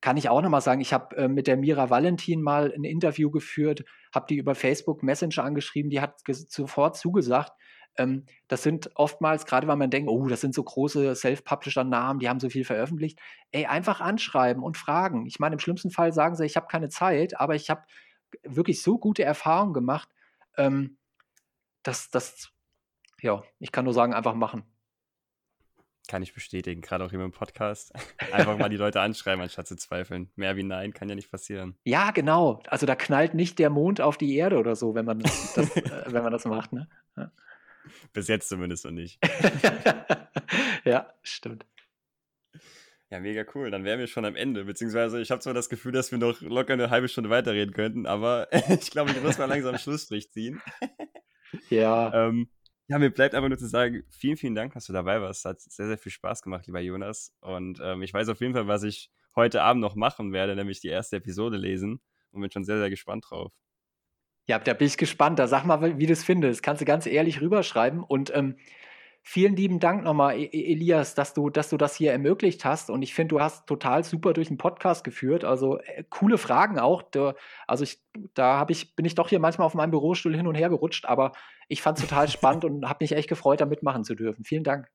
[0.00, 3.30] kann ich auch nochmal sagen, ich habe äh, mit der Mira Valentin mal ein Interview
[3.30, 7.52] geführt, habe die über Facebook Messenger angeschrieben, die hat sofort zugesagt.
[7.96, 12.28] Ähm, das sind oftmals, gerade weil man denkt, oh, das sind so große Self-Publisher-Namen, die
[12.28, 13.18] haben so viel veröffentlicht.
[13.50, 15.26] Ey, einfach anschreiben und fragen.
[15.26, 17.82] Ich meine, im schlimmsten Fall sagen sie, ich habe keine Zeit, aber ich habe
[18.42, 20.08] wirklich so gute Erfahrungen gemacht,
[20.56, 20.98] ähm,
[21.82, 22.50] dass das,
[23.20, 24.64] ja, ich kann nur sagen, einfach machen.
[26.08, 27.92] Kann ich bestätigen, gerade auch hier im Podcast.
[28.32, 30.30] Einfach mal die Leute anschreiben, anstatt zu zweifeln.
[30.34, 31.76] Mehr wie nein kann ja nicht passieren.
[31.84, 32.62] Ja, genau.
[32.66, 35.76] Also da knallt nicht der Mond auf die Erde oder so, wenn man das, das
[35.76, 36.72] äh, wenn man das macht.
[36.72, 36.88] Ne?
[37.16, 37.30] Ja.
[38.12, 39.18] Bis jetzt zumindest noch nicht.
[40.84, 41.64] ja, stimmt.
[43.10, 43.70] Ja, mega cool.
[43.70, 44.64] Dann wären wir schon am Ende.
[44.64, 48.06] Beziehungsweise, ich habe zwar das Gefühl, dass wir noch locker eine halbe Stunde weiterreden könnten,
[48.06, 50.62] aber ich glaube, ich muss mal langsam einen Schlussstrich ziehen.
[51.68, 52.28] Ja.
[52.28, 52.48] ähm,
[52.90, 55.44] ja, mir bleibt aber nur zu sagen, vielen, vielen Dank, dass du dabei warst.
[55.44, 57.32] Hat sehr, sehr viel Spaß gemacht, lieber Jonas.
[57.40, 60.80] Und ähm, ich weiß auf jeden Fall, was ich heute Abend noch machen werde, nämlich
[60.80, 62.00] die erste Episode lesen
[62.32, 63.52] und bin schon sehr, sehr gespannt drauf.
[64.48, 65.38] Ja, da bin ich gespannt.
[65.38, 66.64] Da sag mal, wie du es findest.
[66.64, 68.02] Kannst du ganz ehrlich rüberschreiben.
[68.02, 68.56] Und ähm,
[69.22, 72.90] Vielen lieben Dank nochmal, e-, e-, Elias, dass du, dass du das hier ermöglicht hast.
[72.90, 75.44] Und ich finde, du hast total super durch den Podcast geführt.
[75.44, 77.02] Also äh, coole Fragen auch.
[77.02, 77.34] Da,
[77.66, 78.02] also ich,
[78.34, 81.04] da habe ich, bin ich doch hier manchmal auf meinem Bürostuhl hin und her gerutscht,
[81.04, 81.32] aber
[81.68, 84.44] ich fand es total spannend und habe mich echt gefreut, da mitmachen zu dürfen.
[84.44, 84.90] Vielen Dank.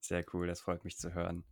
[0.00, 1.44] Sehr cool, das freut mich zu hören.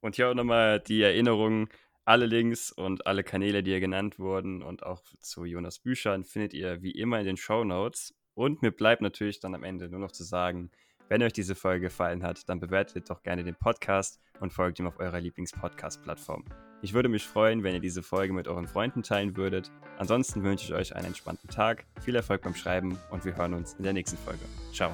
[0.00, 1.68] Und hier auch nochmal die Erinnerung,
[2.04, 6.52] alle Links und alle Kanäle, die hier genannt wurden und auch zu Jonas Büchern findet
[6.52, 8.14] ihr wie immer in den Show Notes.
[8.34, 10.70] Und mir bleibt natürlich dann am Ende nur noch zu sagen,
[11.08, 14.86] wenn euch diese Folge gefallen hat, dann bewertet doch gerne den Podcast und folgt ihm
[14.86, 16.44] auf eurer Lieblings-Podcast-Plattform.
[16.82, 19.70] Ich würde mich freuen, wenn ihr diese Folge mit euren Freunden teilen würdet.
[19.98, 23.74] Ansonsten wünsche ich euch einen entspannten Tag, viel Erfolg beim Schreiben und wir hören uns
[23.74, 24.40] in der nächsten Folge.
[24.72, 24.92] Ciao.